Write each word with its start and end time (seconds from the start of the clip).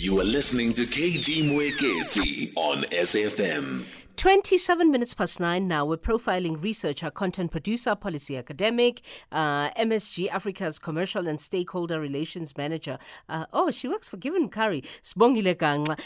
You 0.00 0.20
are 0.20 0.24
listening 0.24 0.74
to 0.74 0.82
KG 0.82 1.42
Mwekezi 1.42 2.52
on 2.54 2.84
SFM. 2.84 3.97
27 4.18 4.90
minutes 4.90 5.14
past 5.14 5.38
nine 5.38 5.68
now. 5.68 5.84
We're 5.84 5.96
profiling 5.96 6.60
researcher, 6.60 7.08
content 7.08 7.52
producer, 7.52 7.94
policy 7.94 8.36
academic, 8.36 9.00
uh, 9.30 9.70
MSG 9.70 10.28
Afrika's 10.28 10.80
commercial 10.80 11.28
and 11.28 11.40
stakeholder 11.40 12.00
relations 12.00 12.56
manager. 12.56 12.98
Uh, 13.28 13.44
oh, 13.52 13.70
she 13.70 13.86
works 13.86 14.08
for 14.08 14.16
Given 14.16 14.48
Curry. 14.48 14.82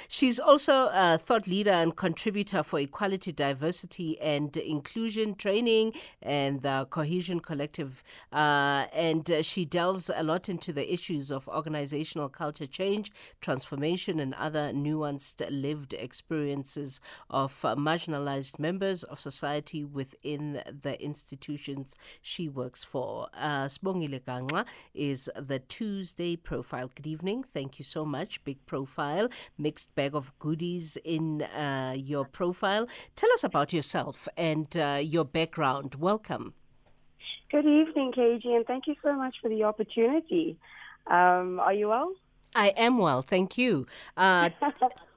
She's 0.08 0.38
also 0.38 0.90
a 0.92 1.16
thought 1.16 1.46
leader 1.46 1.70
and 1.70 1.96
contributor 1.96 2.62
for 2.62 2.78
equality, 2.80 3.32
diversity, 3.32 4.20
and 4.20 4.54
inclusion 4.58 5.34
training 5.34 5.94
and 6.20 6.60
the 6.60 6.86
Cohesion 6.90 7.40
Collective. 7.40 8.04
Uh, 8.30 8.88
and 8.92 9.30
uh, 9.30 9.40
she 9.40 9.64
delves 9.64 10.10
a 10.14 10.22
lot 10.22 10.50
into 10.50 10.70
the 10.70 10.92
issues 10.92 11.30
of 11.30 11.48
organizational 11.48 12.28
culture 12.28 12.66
change, 12.66 13.10
transformation, 13.40 14.20
and 14.20 14.34
other 14.34 14.70
nuanced 14.74 15.42
lived 15.48 15.94
experiences 15.94 17.00
of 17.30 17.64
uh, 17.64 17.74
marginalized 18.02 18.58
members 18.58 19.02
of 19.04 19.20
society 19.20 19.84
within 19.84 20.62
the 20.82 21.00
institutions 21.02 21.96
she 22.20 22.48
works 22.48 22.84
for. 22.84 23.28
Uh, 23.34 23.64
Sbongile 23.66 24.66
is 24.94 25.30
the 25.36 25.58
Tuesday 25.58 26.36
profile. 26.36 26.90
Good 26.94 27.06
evening. 27.06 27.44
Thank 27.52 27.78
you 27.78 27.84
so 27.84 28.04
much. 28.04 28.42
Big 28.44 28.64
profile, 28.66 29.28
mixed 29.58 29.94
bag 29.94 30.14
of 30.14 30.36
goodies 30.38 30.96
in 31.04 31.42
uh, 31.42 31.94
your 31.96 32.24
profile. 32.24 32.86
Tell 33.16 33.32
us 33.32 33.44
about 33.44 33.72
yourself 33.72 34.28
and 34.36 34.76
uh, 34.76 35.00
your 35.02 35.24
background. 35.24 35.96
Welcome. 35.96 36.54
Good 37.50 37.66
evening, 37.66 38.12
KG, 38.16 38.46
and 38.46 38.66
thank 38.66 38.86
you 38.86 38.94
so 39.02 39.14
much 39.14 39.36
for 39.42 39.48
the 39.50 39.64
opportunity. 39.64 40.56
Um, 41.06 41.60
are 41.60 41.74
you 41.74 41.88
well? 41.88 42.12
I 42.54 42.68
am 42.68 42.98
well, 42.98 43.22
thank 43.22 43.58
you. 43.58 43.86
Uh, 44.16 44.50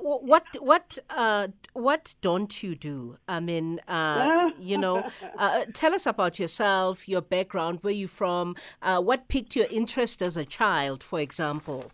what 0.00 0.46
what 0.60 0.98
uh, 1.10 1.48
what 1.72 2.14
don't 2.20 2.62
you 2.62 2.74
do? 2.74 3.16
I 3.28 3.40
mean, 3.40 3.80
uh, 3.88 4.50
you 4.58 4.78
know, 4.78 5.04
uh, 5.38 5.64
tell 5.72 5.94
us 5.94 6.06
about 6.06 6.38
yourself, 6.38 7.08
your 7.08 7.22
background, 7.22 7.78
where 7.82 7.92
you 7.92 8.08
from, 8.08 8.56
uh, 8.82 9.00
what 9.00 9.28
piqued 9.28 9.56
your 9.56 9.66
interest 9.70 10.22
as 10.22 10.36
a 10.36 10.44
child, 10.44 11.02
for 11.02 11.20
example. 11.20 11.90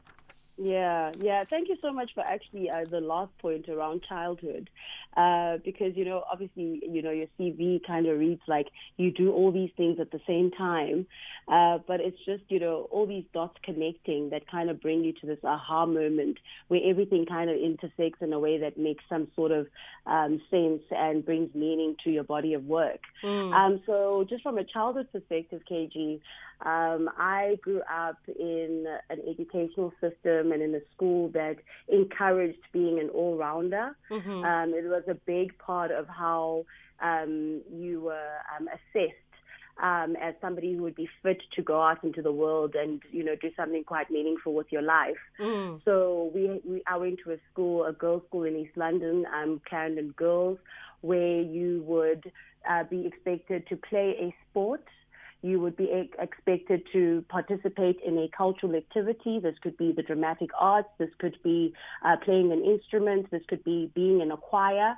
Yeah, 0.63 1.11
yeah. 1.19 1.45
Thank 1.49 1.71
you 1.71 1.77
so 1.81 1.91
much 1.91 2.11
for 2.15 2.21
actually 2.21 2.69
uh, 2.69 2.85
the 2.85 3.01
last 3.01 3.37
point 3.39 3.71
around 3.71 4.03
childhood, 4.07 4.69
uh, 5.17 5.57
because 5.65 5.97
you 5.97 6.05
know, 6.05 6.23
obviously, 6.31 6.83
you 6.87 7.01
know, 7.01 7.11
your 7.11 7.29
CV 7.39 7.81
kind 7.87 8.07
of 8.07 8.19
reads 8.19 8.43
like 8.47 8.67
you 8.99 9.11
do 9.11 9.33
all 9.33 9.53
these 9.53 9.71
things 9.79 9.99
at 9.99 10.11
the 10.11 10.21
same 10.27 10.51
time, 10.51 11.07
uh, 11.51 11.79
but 11.87 12.01
it's 12.01 12.19
just 12.25 12.43
you 12.49 12.61
know 12.61 12.89
all 12.91 13.07
these 13.07 13.25
dots 13.35 13.57
connecting 13.65 14.31
that 14.31 14.49
kind 14.51 14.71
of 14.71 14.81
bring 14.81 15.03
you 15.03 15.13
to 15.13 15.27
this 15.27 15.39
aha 15.45 15.85
moment 15.85 16.39
where 16.69 16.81
everything 16.85 17.27
kind 17.27 17.51
of 17.51 17.57
intersects 17.57 18.23
in 18.23 18.33
a 18.33 18.39
way 18.39 18.59
that 18.59 18.79
makes 18.79 19.03
some 19.09 19.27
sort 19.35 19.51
of 19.51 19.67
um, 20.07 20.41
sense 20.51 20.83
and 20.91 21.25
brings 21.25 21.53
meaning 21.55 21.97
to 22.05 22.11
your 22.11 22.25
body 22.25 22.55
of 22.55 22.65
work. 22.65 23.01
Mm. 23.25 23.53
Um, 23.53 23.83
so, 23.87 24.25
just 24.29 24.43
from 24.43 24.59
a 24.59 24.65
childhood 24.65 25.09
perspective, 25.13 25.63
KG, 25.71 26.21
um, 26.65 27.09
I 27.19 27.59
grew 27.63 27.81
up 27.81 28.19
in 28.29 28.87
an 29.09 29.19
educational 29.29 29.93
system 30.01 30.53
and 30.53 30.63
in 30.63 30.75
a 30.75 30.81
school 30.95 31.31
that 31.31 31.57
encouraged 31.89 32.61
being 32.73 33.01
an 33.01 33.09
all 33.09 33.37
rounder. 33.37 33.97
Mhm. 34.11 34.45
Um, 34.45 34.75
it 34.75 34.85
was 34.85 35.05
a 35.09 35.15
big 35.15 35.57
part 35.59 35.91
of 35.91 36.07
how 36.07 36.65
um, 37.01 37.63
you 37.73 38.03
were 38.03 38.39
um, 38.57 38.69
assessed. 38.69 39.17
Um, 39.83 40.15
as 40.21 40.35
somebody 40.43 40.75
who 40.75 40.83
would 40.83 40.95
be 40.95 41.09
fit 41.23 41.41
to 41.57 41.63
go 41.63 41.81
out 41.81 42.05
into 42.05 42.21
the 42.21 42.33
world 42.33 42.75
and 42.75 43.01
you 43.11 43.25
know 43.25 43.35
do 43.35 43.51
something 43.57 43.83
quite 43.83 44.11
meaningful 44.11 44.53
with 44.53 44.67
your 44.71 44.83
life. 44.83 45.17
Mm. 45.41 45.81
So 45.87 46.31
we, 46.35 46.61
we 46.69 46.83
I 46.87 46.99
went 46.99 47.21
to 47.25 47.33
a 47.33 47.37
school, 47.51 47.87
a 47.87 47.93
girls' 47.93 48.23
school 48.29 48.45
in 48.45 48.57
East 48.57 48.77
London, 48.77 49.25
um, 49.35 49.61
Clarendon 49.67 50.13
Girls, 50.19 50.59
where 51.01 51.41
you 51.41 51.83
would 51.87 52.31
uh, 52.69 52.85
be 52.85 53.07
expected 53.07 53.67
to 53.69 53.77
play 53.77 54.17
a 54.21 54.35
sport. 54.51 54.85
You 55.43 55.59
would 55.61 55.77
be 55.77 55.91
ex- 55.91 56.17
expected 56.19 56.83
to 56.93 57.25
participate 57.29 57.99
in 58.05 58.19
a 58.19 58.29
cultural 58.37 58.75
activity. 58.75 59.41
This 59.41 59.55
could 59.63 59.77
be 59.79 59.93
the 59.93 60.03
dramatic 60.03 60.51
arts. 60.59 60.91
This 60.99 61.09
could 61.19 61.39
be 61.43 61.73
uh, 62.05 62.17
playing 62.23 62.53
an 62.53 62.63
instrument. 62.63 63.31
This 63.31 63.43
could 63.49 63.65
be 63.65 63.91
being 63.95 64.21
in 64.21 64.31
a 64.31 64.37
choir. 64.37 64.97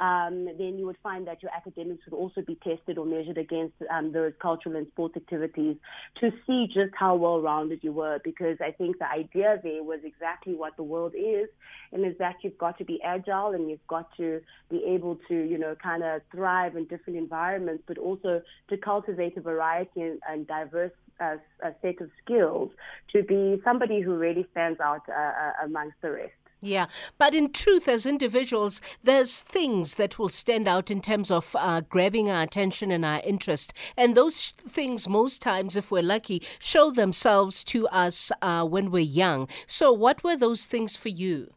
Um, 0.00 0.46
then 0.58 0.78
you 0.78 0.86
would 0.86 0.96
find 1.02 1.26
that 1.26 1.42
your 1.42 1.52
academics 1.54 2.04
would 2.06 2.16
also 2.16 2.40
be 2.40 2.56
tested 2.56 2.96
or 2.96 3.04
measured 3.04 3.38
against 3.38 3.74
um, 3.90 4.12
those 4.12 4.32
cultural 4.40 4.76
and 4.76 4.86
sports 4.88 5.16
activities 5.16 5.76
to 6.20 6.30
see 6.46 6.66
just 6.66 6.94
how 6.98 7.14
well 7.16 7.40
rounded 7.40 7.80
you 7.82 7.92
were. 7.92 8.18
Because 8.24 8.56
I 8.60 8.70
think 8.70 8.98
the 8.98 9.10
idea 9.10 9.60
there 9.62 9.82
was 9.82 10.00
exactly 10.02 10.54
what 10.54 10.76
the 10.76 10.82
world 10.82 11.14
is, 11.14 11.48
and 11.92 12.04
is 12.06 12.16
that 12.18 12.36
you've 12.42 12.58
got 12.58 12.78
to 12.78 12.84
be 12.84 13.00
agile 13.02 13.52
and 13.52 13.68
you've 13.68 13.86
got 13.88 14.08
to 14.16 14.40
be 14.70 14.82
able 14.86 15.18
to, 15.28 15.34
you 15.34 15.58
know, 15.58 15.76
kind 15.82 16.02
of 16.02 16.22
thrive 16.32 16.76
in 16.76 16.84
different 16.84 17.18
environments, 17.18 17.84
but 17.86 17.98
also 17.98 18.40
to 18.68 18.76
cultivate 18.76 19.36
a 19.36 19.40
variety 19.40 20.00
and, 20.00 20.18
and 20.28 20.46
diverse 20.46 20.92
uh, 21.20 21.36
a 21.62 21.72
set 21.82 22.00
of 22.00 22.10
skills 22.24 22.70
to 23.12 23.22
be 23.22 23.60
somebody 23.64 24.00
who 24.00 24.16
really 24.16 24.46
stands 24.52 24.80
out 24.80 25.02
uh, 25.08 25.12
uh, 25.12 25.52
amongst 25.66 25.96
the 26.00 26.10
rest. 26.10 26.39
Yeah, 26.62 26.86
but 27.16 27.34
in 27.34 27.52
truth, 27.52 27.88
as 27.88 28.04
individuals, 28.04 28.82
there's 29.02 29.40
things 29.40 29.94
that 29.94 30.18
will 30.18 30.28
stand 30.28 30.68
out 30.68 30.90
in 30.90 31.00
terms 31.00 31.30
of 31.30 31.56
uh, 31.58 31.80
grabbing 31.80 32.30
our 32.30 32.42
attention 32.42 32.90
and 32.90 33.02
our 33.02 33.22
interest. 33.24 33.72
And 33.96 34.14
those 34.14 34.50
things, 34.68 35.08
most 35.08 35.40
times, 35.40 35.74
if 35.74 35.90
we're 35.90 36.02
lucky, 36.02 36.42
show 36.58 36.90
themselves 36.90 37.64
to 37.64 37.88
us 37.88 38.30
uh, 38.42 38.64
when 38.64 38.90
we're 38.90 39.00
young. 39.00 39.48
So, 39.66 39.90
what 39.90 40.22
were 40.22 40.36
those 40.36 40.66
things 40.66 40.96
for 40.96 41.08
you? 41.08 41.54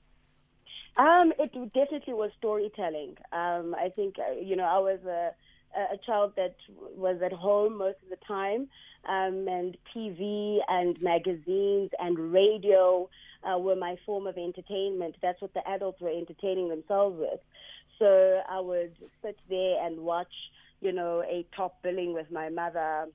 Um, 0.95 1.33
it 1.39 1.51
definitely 1.73 2.13
was 2.13 2.31
storytelling. 2.37 3.17
Um, 3.31 3.75
I 3.77 3.91
think 3.95 4.15
uh, 4.19 4.39
you 4.39 4.55
know 4.55 4.65
I 4.65 4.77
was 4.77 4.99
a, 5.05 5.31
a 5.75 5.97
child 6.05 6.33
that 6.37 6.55
was 6.95 7.21
at 7.23 7.33
home 7.33 7.77
most 7.77 7.97
of 8.03 8.09
the 8.09 8.25
time, 8.27 8.67
um, 9.07 9.47
and 9.47 9.77
TV 9.95 10.59
and 10.67 11.01
magazines 11.01 11.91
and 11.99 12.31
radio 12.31 13.09
uh, 13.43 13.57
were 13.57 13.75
my 13.75 13.95
form 14.05 14.27
of 14.27 14.37
entertainment. 14.37 15.15
That's 15.21 15.41
what 15.41 15.53
the 15.53 15.67
adults 15.67 16.01
were 16.01 16.09
entertaining 16.09 16.69
themselves 16.69 17.17
with. 17.19 17.39
So 17.99 18.41
I 18.49 18.59
would 18.59 18.95
sit 19.21 19.37
there 19.49 19.85
and 19.85 19.99
watch, 20.01 20.33
you 20.81 20.91
know, 20.91 21.21
a 21.21 21.45
top 21.55 21.81
billing 21.83 22.13
with 22.13 22.31
my 22.31 22.49
mother 22.49 23.07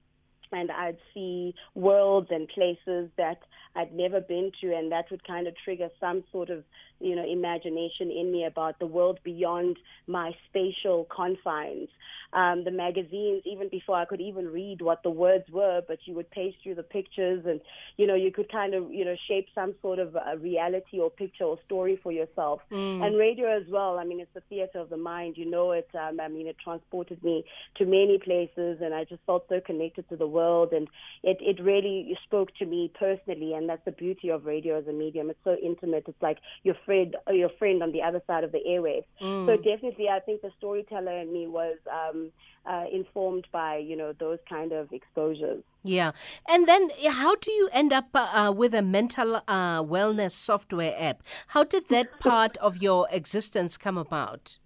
and 0.53 0.71
I'd 0.71 0.99
see 1.15 1.55
worlds 1.75 2.29
and 2.31 2.49
places 2.49 3.11
that 3.17 3.39
I'd 3.75 3.93
never 3.93 4.21
been 4.21 4.51
to, 4.61 4.75
and 4.75 4.91
that 4.93 5.11
would 5.11 5.27
kind 5.27 5.47
of 5.47 5.55
trigger 5.63 5.89
some 6.01 6.25
sort 6.33 6.51
of, 6.51 6.65
you 7.01 7.15
know, 7.15 7.25
imagination 7.25 8.11
in 8.11 8.33
me 8.33 8.45
about 8.45 8.79
the 8.79 8.87
world 8.87 9.19
beyond 9.25 9.79
my 10.07 10.33
spatial 10.49 11.07
confines. 11.15 11.89
Um, 12.33 12.65
the 12.65 12.71
magazines, 12.71 13.43
even 13.47 13.69
before 13.71 13.97
I 13.97 14.05
could 14.05 14.21
even 14.21 14.49
read 14.49 14.83
what 14.83 15.03
the 15.03 15.11
words 15.11 15.45
were, 15.51 15.81
but 15.89 15.99
you 16.05 16.15
would 16.15 16.31
page 16.31 16.55
through 16.63 16.75
the 16.75 16.83
pictures, 16.83 17.45
and 17.47 17.61
you 17.97 18.07
know, 18.07 18.15
you 18.15 18.31
could 18.31 18.53
kind 18.53 18.75
of, 18.75 18.93
you 18.93 19.05
know, 19.05 19.17
shape 19.27 19.47
some 19.55 19.75
sort 19.81 19.99
of 19.99 20.15
a 20.15 20.37
reality 20.37 20.99
or 21.01 21.09
picture 21.09 21.45
or 21.45 21.59
story 21.65 21.99
for 22.03 22.13
yourself. 22.13 22.61
And 23.03 23.17
radio 23.17 23.57
as 23.57 23.67
well. 23.71 23.99
I 23.99 24.05
mean, 24.05 24.21
it's 24.21 24.35
the 24.35 24.43
theater 24.43 24.79
of 24.79 24.91
the 24.91 24.99
mind. 24.99 25.39
You 25.39 25.51
know 25.51 25.73
it. 25.73 25.89
Um, 25.95 26.21
I 26.21 26.29
mean, 26.29 26.47
it 26.47 26.57
transported 26.63 27.23
me 27.25 27.45
to 27.77 27.87
many 27.87 28.19
places, 28.23 28.79
and 28.83 28.93
I 28.93 29.05
just 29.05 29.23
felt 29.25 29.47
so 29.49 29.61
connected 29.65 30.09
to 30.11 30.17
the 30.17 30.27
world, 30.27 30.73
and 30.73 30.87
it 31.23 31.39
it 31.41 31.63
really 31.63 32.17
spoke 32.25 32.55
to 32.57 32.67
me 32.67 32.91
personally, 32.99 33.55
and 33.55 33.69
that's 33.69 33.85
the 33.85 33.93
beauty 33.93 34.29
of 34.29 34.45
radio 34.45 34.79
as 34.79 34.87
a 34.87 34.93
medium. 34.93 35.31
It's 35.31 35.39
so 35.45 35.57
intimate. 35.63 36.05
It's 36.07 36.23
like 36.23 36.39
your 36.63 36.77
friend, 36.89 37.15
or 37.27 37.35
your 37.35 37.51
friend 37.59 37.83
on 37.83 37.93
the 37.93 38.03
other 38.03 38.23
side 38.27 38.45
of 38.45 38.53
the 38.53 38.63
airwaves. 38.67 39.05
So 39.21 39.57
definitely, 39.57 40.09
I 40.09 40.21
think 40.21 40.41
the 40.41 40.51
storyteller 40.57 41.19
in 41.19 41.31
me 41.31 41.47
was 41.47 41.77
um, 41.93 42.33
uh, 42.65 42.85
informed 42.91 43.47
by 43.53 43.77
you 43.77 43.95
know 43.95 44.15
those 44.19 44.39
kind 44.49 44.73
of 44.73 44.91
exposures. 44.91 45.63
Yeah. 45.83 46.13
And 46.49 46.67
then, 46.67 46.91
how 47.11 47.35
do 47.37 47.51
you 47.51 47.69
end 47.73 47.93
up 47.93 48.09
uh, 48.15 48.53
with 48.57 48.73
a 48.75 48.83
mental 48.83 49.37
uh, 49.37 49.83
wellness 49.83 50.33
software 50.33 50.95
app? 50.99 51.23
How 51.49 51.63
did 51.63 51.89
that 51.91 52.19
part 52.31 52.57
of 52.57 52.79
your 52.79 53.07
existence 53.11 53.77
come 53.77 53.99
about? 53.99 54.59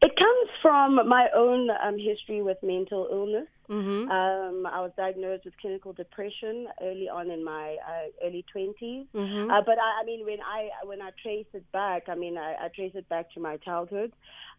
It 0.00 0.12
comes 0.16 0.37
from 0.62 0.96
my 1.08 1.28
own 1.34 1.68
um, 1.70 1.98
history 1.98 2.42
with 2.42 2.58
mental 2.62 3.08
illness. 3.10 3.48
Mm-hmm. 3.68 4.10
Um, 4.10 4.66
I 4.66 4.80
was 4.80 4.92
diagnosed 4.96 5.44
with 5.44 5.54
clinical 5.60 5.92
depression 5.92 6.68
early 6.82 7.08
on 7.08 7.30
in 7.30 7.44
my 7.44 7.76
uh, 7.86 8.26
early 8.26 8.44
20s. 8.54 9.06
Mhm. 9.14 9.50
Uh, 9.50 9.62
but 9.64 9.78
I, 9.78 10.02
I 10.02 10.04
mean, 10.04 10.24
when 10.24 10.38
I 10.40 10.70
when 10.84 11.02
I 11.02 11.10
trace 11.22 11.46
it 11.52 11.70
back, 11.72 12.04
I 12.08 12.14
mean, 12.14 12.38
I, 12.38 12.54
I 12.64 12.68
trace 12.74 12.92
it 12.94 13.08
back 13.08 13.30
to 13.34 13.40
my 13.40 13.58
childhood. 13.58 14.12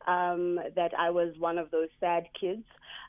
Um, 0.07 0.60
that 0.75 0.92
I 0.98 1.10
was 1.10 1.34
one 1.40 1.57
of 1.57 1.72
those 1.72 1.90
sad 2.00 2.24
kids 2.40 2.63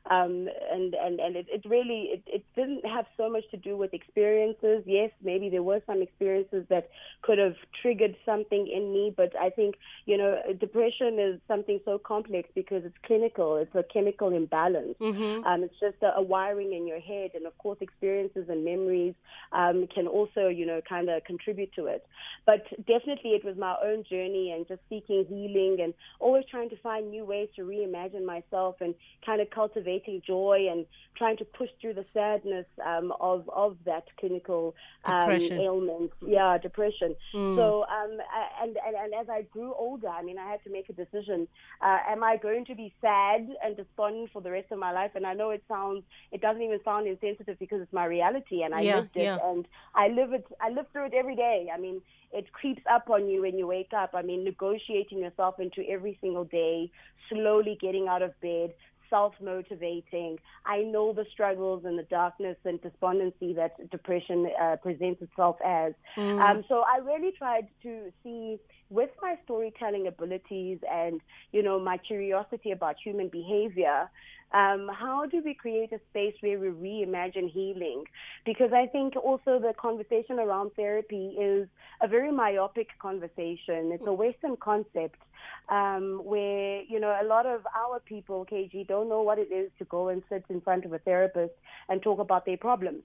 Um, 0.08 0.48
and 0.72 0.94
and, 0.94 1.20
and 1.20 1.36
it, 1.36 1.46
it 1.50 1.62
really 1.68 2.10
it, 2.14 2.22
it 2.26 2.44
didn't 2.56 2.84
have 2.86 3.06
so 3.16 3.28
much 3.28 3.44
to 3.50 3.56
do 3.56 3.76
with 3.76 3.92
experiences. 3.92 4.82
Yes, 4.86 5.10
maybe 5.22 5.50
there 5.50 5.62
were 5.62 5.80
some 5.86 6.02
experiences 6.02 6.64
that 6.70 6.88
could 7.22 7.38
have 7.38 7.54
triggered 7.82 8.16
something 8.24 8.66
in 8.66 8.92
me, 8.92 9.12
but 9.14 9.32
I 9.38 9.50
think, 9.50 9.76
you 10.06 10.16
know, 10.16 10.38
depression 10.58 11.18
is 11.18 11.40
something 11.46 11.80
so 11.84 11.98
complex 11.98 12.48
because 12.54 12.84
it's 12.84 12.96
clinical. 13.04 13.56
It's 13.56 13.74
a 13.74 13.84
chemical 13.92 14.34
imbalance. 14.34 14.96
Mm-hmm. 15.00 15.44
Um, 15.44 15.64
it's 15.64 15.78
just 15.80 15.96
a, 16.02 16.16
a, 16.16 16.22
wiring 16.22 16.72
in 16.72 16.86
your 16.86 17.00
head. 17.00 17.32
And 17.34 17.46
of 17.46 17.56
course, 17.58 17.78
experiences 17.80 18.46
and 18.48 18.64
memories 18.64 19.14
um, 19.52 19.86
can 19.94 20.06
also, 20.06 20.48
you 20.48 20.66
know, 20.66 20.80
kind 20.88 21.10
of 21.10 21.22
contribute 21.24 21.72
to 21.74 21.86
it. 21.86 22.06
But 22.46 22.64
definitely 22.86 23.30
it 23.30 23.44
was 23.44 23.56
my 23.56 23.76
own 23.84 24.04
journey 24.08 24.52
and 24.52 24.66
just 24.66 24.80
seeking 24.88 25.26
healing 25.28 25.78
and 25.82 25.92
always 26.20 26.44
trying 26.50 26.70
to 26.70 26.76
find 26.78 27.10
new 27.10 27.24
ways 27.24 27.48
to 27.56 27.62
reimagine 27.62 28.24
myself 28.24 28.76
and 28.80 28.94
kind 29.24 29.40
of 29.40 29.50
cultivating 29.90 30.22
joy 30.26 30.68
and 30.70 30.86
trying 31.16 31.36
to 31.36 31.44
push 31.44 31.68
through 31.80 31.94
the 31.94 32.04
sadness 32.14 32.66
um, 32.84 33.12
of 33.20 33.48
of 33.50 33.76
that 33.84 34.04
clinical 34.18 34.74
um, 35.04 35.30
ailment. 35.30 36.12
Yeah, 36.26 36.58
depression. 36.58 37.14
Mm. 37.34 37.56
So 37.56 37.84
um, 37.84 38.18
and, 38.62 38.76
and 38.86 38.96
and 38.96 39.14
as 39.14 39.28
I 39.28 39.42
grew 39.42 39.74
older, 39.74 40.08
I 40.08 40.22
mean, 40.22 40.38
I 40.38 40.50
had 40.50 40.62
to 40.64 40.70
make 40.70 40.88
a 40.88 40.92
decision. 40.92 41.48
Uh, 41.80 41.98
am 42.08 42.24
I 42.24 42.36
going 42.36 42.64
to 42.66 42.74
be 42.74 42.92
sad 43.00 43.48
and 43.64 43.76
despondent 43.76 44.30
for 44.32 44.42
the 44.42 44.50
rest 44.50 44.70
of 44.70 44.78
my 44.78 44.92
life? 44.92 45.12
And 45.14 45.26
I 45.26 45.34
know 45.34 45.50
it 45.50 45.62
sounds, 45.68 46.02
it 46.32 46.40
doesn't 46.40 46.62
even 46.62 46.80
sound 46.84 47.06
insensitive 47.06 47.58
because 47.58 47.80
it's 47.80 47.92
my 47.92 48.04
reality, 48.04 48.62
and 48.62 48.74
I 48.74 48.80
yeah, 48.80 48.96
lived 48.96 49.16
it, 49.16 49.22
yeah. 49.22 49.38
and 49.44 49.66
I 49.94 50.08
live 50.08 50.32
it. 50.32 50.46
I 50.60 50.70
live 50.70 50.86
through 50.92 51.06
it 51.06 51.14
every 51.14 51.36
day. 51.36 51.68
I 51.74 51.78
mean, 51.78 52.00
it 52.32 52.52
creeps 52.52 52.82
up 52.90 53.10
on 53.10 53.28
you 53.28 53.42
when 53.42 53.58
you 53.58 53.66
wake 53.66 53.92
up. 53.92 54.10
I 54.14 54.22
mean, 54.22 54.44
negotiating 54.44 55.18
yourself 55.18 55.58
into 55.58 55.82
every 55.88 56.16
single 56.20 56.44
day, 56.44 56.90
slowly 57.28 57.76
getting 57.80 58.08
out 58.08 58.22
of 58.22 58.38
bed, 58.40 58.72
self 59.10 59.34
motivating. 59.42 60.38
I 60.64 60.78
know 60.78 61.12
the 61.12 61.26
struggles 61.32 61.84
and 61.84 61.98
the 61.98 62.04
darkness 62.04 62.56
and 62.64 62.80
despondency 62.80 63.52
that 63.54 63.90
depression 63.90 64.50
uh, 64.60 64.76
presents 64.76 65.20
itself 65.20 65.56
as. 65.64 65.92
Mm. 66.16 66.40
Um, 66.40 66.64
so 66.68 66.84
I 66.88 66.98
really 66.98 67.32
tried 67.36 67.68
to 67.82 68.12
see 68.22 68.58
with 68.88 69.10
my 69.20 69.36
storytelling 69.44 70.06
abilities 70.06 70.78
and 70.90 71.20
you 71.52 71.62
know 71.62 71.78
my 71.78 71.98
curiosity 71.98 72.70
about 72.70 72.96
human 73.04 73.28
behavior 73.28 74.08
um, 74.52 74.90
how 74.92 75.26
do 75.26 75.42
we 75.44 75.54
create 75.54 75.92
a 75.92 76.00
space 76.10 76.34
where 76.40 76.58
we 76.58 76.68
reimagine 76.68 77.50
healing? 77.50 78.04
Because 78.44 78.72
I 78.72 78.86
think 78.86 79.14
also 79.14 79.60
the 79.60 79.72
conversation 79.80 80.40
around 80.40 80.72
therapy 80.74 81.36
is 81.40 81.68
a 82.02 82.08
very 82.08 82.32
myopic 82.32 82.88
conversation. 82.98 83.92
It's 83.92 84.06
a 84.06 84.12
Western 84.12 84.56
concept 84.56 85.20
um, 85.68 86.20
where 86.24 86.82
you 86.82 86.98
know 87.00 87.16
a 87.20 87.24
lot 87.24 87.46
of 87.46 87.66
our 87.76 88.00
people, 88.00 88.46
KG, 88.50 88.86
don't 88.86 89.08
know 89.08 89.22
what 89.22 89.38
it 89.38 89.52
is 89.52 89.70
to 89.78 89.84
go 89.84 90.08
and 90.08 90.22
sit 90.28 90.44
in 90.48 90.60
front 90.60 90.84
of 90.84 90.92
a 90.92 90.98
therapist 90.98 91.54
and 91.88 92.02
talk 92.02 92.18
about 92.18 92.46
their 92.46 92.56
problems. 92.56 93.02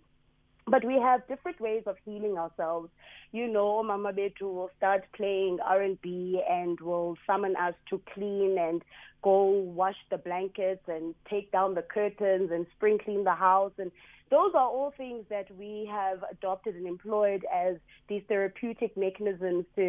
But 0.68 0.84
we 0.84 0.96
have 0.96 1.28
different 1.28 1.62
ways 1.62 1.84
of 1.86 1.96
healing 2.06 2.38
ourselves. 2.38 2.90
You 3.32 3.48
know, 3.48 3.84
Mama 3.84 4.12
Betu 4.12 4.42
will 4.42 4.72
start 4.78 5.04
playing 5.16 5.60
R&B 5.64 6.42
and 6.50 6.80
will 6.80 7.18
summon 7.28 7.56
us 7.56 7.76
to 7.92 8.02
clean 8.14 8.58
and 8.58 8.81
go 9.22 9.44
wash 9.44 9.98
the 10.10 10.18
blankets 10.18 10.81
and 10.88 11.14
take 11.30 11.52
down 11.52 11.76
the 11.76 11.84
curtains 11.84 12.50
and 12.52 12.66
spring 12.76 12.98
clean 13.04 13.24
the 13.24 13.36
house 13.36 13.74
and 13.78 13.92
those 14.36 14.54
are 14.62 14.70
all 14.76 14.92
things 15.04 15.24
that 15.36 15.48
we 15.62 15.74
have 16.00 16.20
adopted 16.36 16.74
and 16.80 16.88
employed 16.96 17.44
as 17.66 17.74
these 18.10 18.24
therapeutic 18.32 18.92
mechanisms 19.06 19.64
to, 19.78 19.86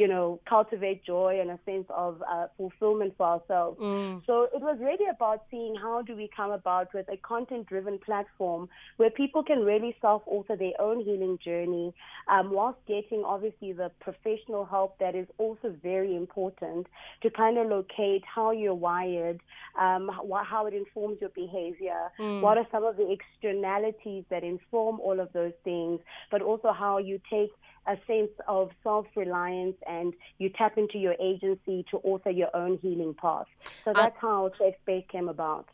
you 0.00 0.08
know, 0.12 0.26
cultivate 0.48 1.04
joy 1.04 1.32
and 1.42 1.50
a 1.50 1.58
sense 1.66 1.88
of 2.04 2.12
uh, 2.34 2.46
fulfillment 2.56 3.12
for 3.18 3.26
ourselves. 3.34 3.76
Mm. 3.78 4.22
So 4.26 4.34
it 4.56 4.62
was 4.68 4.78
really 4.88 5.08
about 5.16 5.38
seeing 5.50 5.74
how 5.84 5.96
do 6.08 6.12
we 6.22 6.30
come 6.34 6.52
about 6.62 6.86
with 6.96 7.06
a 7.16 7.18
content-driven 7.32 7.96
platform 8.08 8.62
where 8.96 9.10
people 9.22 9.42
can 9.50 9.60
really 9.72 9.92
self-author 10.00 10.56
their 10.56 10.78
own 10.86 10.98
healing 11.08 11.36
journey, 11.48 11.92
um, 12.32 12.46
whilst 12.56 12.78
getting 12.86 13.22
obviously 13.34 13.72
the 13.82 13.90
professional 14.00 14.64
help 14.64 14.98
that 14.98 15.14
is 15.14 15.28
also 15.36 15.74
very 15.82 16.12
important 16.16 16.86
to 17.22 17.28
kind 17.42 17.58
of 17.58 17.64
locate 17.68 18.22
how 18.34 18.50
you're 18.50 18.82
wired, 18.90 19.38
um, 19.78 20.04
how 20.52 20.62
it 20.68 20.74
informs 20.82 21.18
your 21.20 21.34
behavior, 21.44 22.00
mm. 22.18 22.40
what 22.40 22.56
are 22.56 22.68
some 22.72 22.84
of 22.90 22.96
the 22.96 23.08
externalities 23.18 23.89
that 24.30 24.42
inform 24.42 25.00
all 25.00 25.20
of 25.20 25.32
those 25.32 25.52
things, 25.64 26.00
but 26.30 26.42
also 26.42 26.72
how 26.72 26.98
you 26.98 27.20
take 27.30 27.50
a 27.86 27.96
sense 28.06 28.30
of 28.46 28.70
self 28.82 29.06
reliance 29.16 29.76
and 29.86 30.14
you 30.38 30.50
tap 30.50 30.76
into 30.76 30.98
your 30.98 31.16
agency 31.20 31.84
to 31.90 31.98
author 31.98 32.30
your 32.30 32.54
own 32.54 32.78
healing 32.82 33.14
path. 33.14 33.46
So 33.84 33.92
that's 33.94 34.16
uh, 34.16 34.20
how 34.20 34.50
Safe 34.58 34.74
Space 34.82 35.04
came 35.10 35.28
about. 35.28 35.66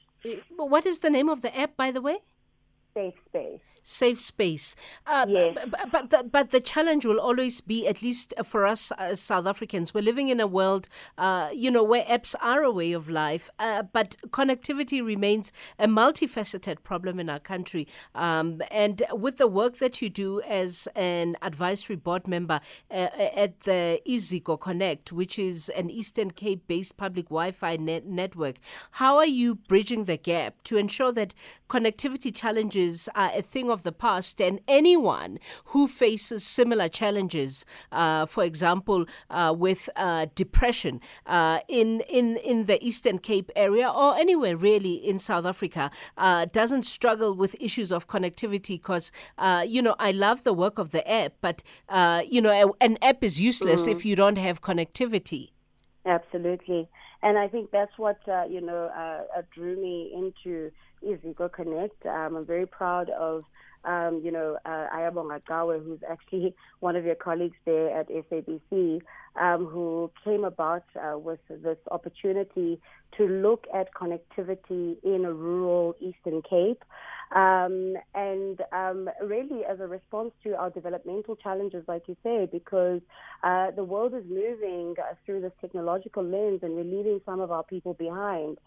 What 0.56 0.86
is 0.86 1.00
the 1.00 1.10
name 1.10 1.28
of 1.28 1.42
the 1.42 1.56
app, 1.56 1.76
by 1.76 1.90
the 1.90 2.00
way? 2.00 2.18
Safe 2.96 3.14
space. 3.28 3.60
Safe 3.88 4.20
space. 4.20 4.74
Uh, 5.06 5.26
yes. 5.28 5.56
But, 5.70 5.92
but, 5.92 6.10
the, 6.10 6.24
but 6.24 6.50
the 6.50 6.58
challenge 6.58 7.06
will 7.06 7.20
always 7.20 7.60
be, 7.60 7.86
at 7.86 8.02
least 8.02 8.34
for 8.44 8.66
us 8.66 8.90
as 8.98 9.20
South 9.20 9.46
Africans, 9.46 9.94
we're 9.94 10.00
living 10.00 10.28
in 10.28 10.40
a 10.40 10.46
world, 10.48 10.88
uh, 11.16 11.50
you 11.54 11.70
know, 11.70 11.84
where 11.84 12.02
apps 12.06 12.34
are 12.40 12.62
a 12.64 12.72
way 12.72 12.90
of 12.90 13.08
life, 13.08 13.48
uh, 13.60 13.84
but 13.84 14.16
connectivity 14.30 15.04
remains 15.06 15.52
a 15.78 15.86
multifaceted 15.86 16.82
problem 16.82 17.20
in 17.20 17.30
our 17.30 17.38
country. 17.38 17.86
Um, 18.12 18.60
and 18.72 19.04
with 19.12 19.36
the 19.36 19.46
work 19.46 19.78
that 19.78 20.02
you 20.02 20.10
do 20.10 20.40
as 20.42 20.88
an 20.96 21.36
advisory 21.40 21.96
board 21.96 22.26
member 22.26 22.58
uh, 22.90 23.08
at 23.44 23.60
the 23.60 24.00
Iziko 24.04 24.58
Connect, 24.58 25.12
which 25.12 25.38
is 25.38 25.68
an 25.80 25.90
Eastern 25.90 26.32
Cape 26.32 26.66
based 26.66 26.96
public 26.96 27.26
Wi 27.26 27.52
Fi 27.52 27.76
net- 27.76 28.06
network, 28.06 28.56
how 28.92 29.16
are 29.16 29.32
you 29.40 29.54
bridging 29.54 30.06
the 30.06 30.16
gap 30.16 30.54
to 30.64 30.76
ensure 30.76 31.12
that 31.12 31.34
connectivity 31.68 32.34
challenges 32.34 32.85
challenges 32.86 33.08
are 33.14 33.30
a 33.34 33.42
thing 33.42 33.70
of 33.70 33.82
the 33.82 33.92
past, 33.92 34.40
and 34.40 34.60
anyone 34.68 35.38
who 35.66 35.88
faces 35.88 36.44
similar 36.44 36.88
challenges, 36.88 37.64
uh, 37.92 38.26
for 38.26 38.44
example, 38.44 39.06
uh, 39.30 39.54
with 39.56 39.88
uh, 39.96 40.26
depression 40.34 41.00
uh, 41.26 41.58
in, 41.68 42.00
in, 42.08 42.36
in 42.38 42.66
the 42.66 42.78
Eastern 42.84 43.18
Cape 43.18 43.50
area 43.56 43.88
or 43.88 44.16
anywhere 44.16 44.56
really 44.56 44.94
in 44.94 45.18
South 45.18 45.46
Africa, 45.46 45.90
uh, 46.16 46.46
doesn't 46.52 46.84
struggle 46.84 47.34
with 47.34 47.56
issues 47.60 47.92
of 47.92 48.06
connectivity 48.06 48.76
because, 48.78 49.12
uh, 49.38 49.64
you 49.66 49.82
know, 49.82 49.96
I 49.98 50.12
love 50.12 50.42
the 50.42 50.52
work 50.52 50.78
of 50.78 50.90
the 50.90 51.02
app, 51.10 51.32
but, 51.40 51.62
you 52.28 52.40
know, 52.40 52.74
an 52.80 52.98
app 53.02 53.24
is 53.24 53.40
useless 53.40 53.86
mm. 53.86 53.92
if 53.92 54.04
you 54.04 54.16
don't 54.16 54.38
have 54.38 54.60
connectivity. 54.60 55.55
Absolutely. 56.06 56.88
And 57.22 57.36
I 57.36 57.48
think 57.48 57.70
that's 57.72 57.92
what, 57.98 58.18
you 58.48 58.60
know, 58.60 58.90
drew 59.54 59.76
me 59.80 60.12
into 60.14 60.70
Iziko 61.04 61.52
Connect. 61.52 62.06
Um, 62.06 62.36
I'm 62.36 62.46
very 62.46 62.66
proud 62.66 63.10
of, 63.10 63.42
um, 63.84 64.20
you 64.24 64.30
know, 64.30 64.56
uh, 64.64 64.86
Ayabonga 64.94 65.40
Gawe, 65.46 65.78
who's 65.80 66.00
actually 66.08 66.54
one 66.80 66.96
of 66.96 67.04
your 67.04 67.14
colleagues 67.16 67.56
there 67.64 67.98
at 67.98 68.08
SABC, 68.08 69.00
um, 69.40 69.66
who 69.66 70.10
came 70.24 70.44
about 70.44 70.84
uh, 70.96 71.18
with 71.18 71.40
this 71.48 71.78
opportunity 71.90 72.80
to 73.16 73.26
look 73.26 73.66
at 73.74 73.92
connectivity 73.94 74.96
in 75.02 75.24
a 75.24 75.32
rural 75.32 75.96
Eastern 76.00 76.42
Cape. 76.42 76.84
Um, 77.34 77.94
and 78.14 78.60
um, 78.72 79.10
really 79.22 79.64
as 79.64 79.80
a 79.80 79.86
response 79.86 80.30
to 80.44 80.54
our 80.56 80.70
developmental 80.70 81.34
challenges, 81.36 81.84
like 81.88 82.02
you 82.06 82.16
say, 82.22 82.48
because 82.50 83.00
uh, 83.42 83.72
the 83.72 83.82
world 83.82 84.14
is 84.14 84.22
moving 84.28 84.94
uh, 84.98 85.14
through 85.24 85.40
this 85.40 85.52
technological 85.60 86.22
lens 86.22 86.60
and 86.62 86.74
we're 86.74 86.84
leaving 86.84 87.20
some 87.26 87.40
of 87.40 87.50
our 87.50 87.64
people 87.64 87.94
behind. 87.94 88.58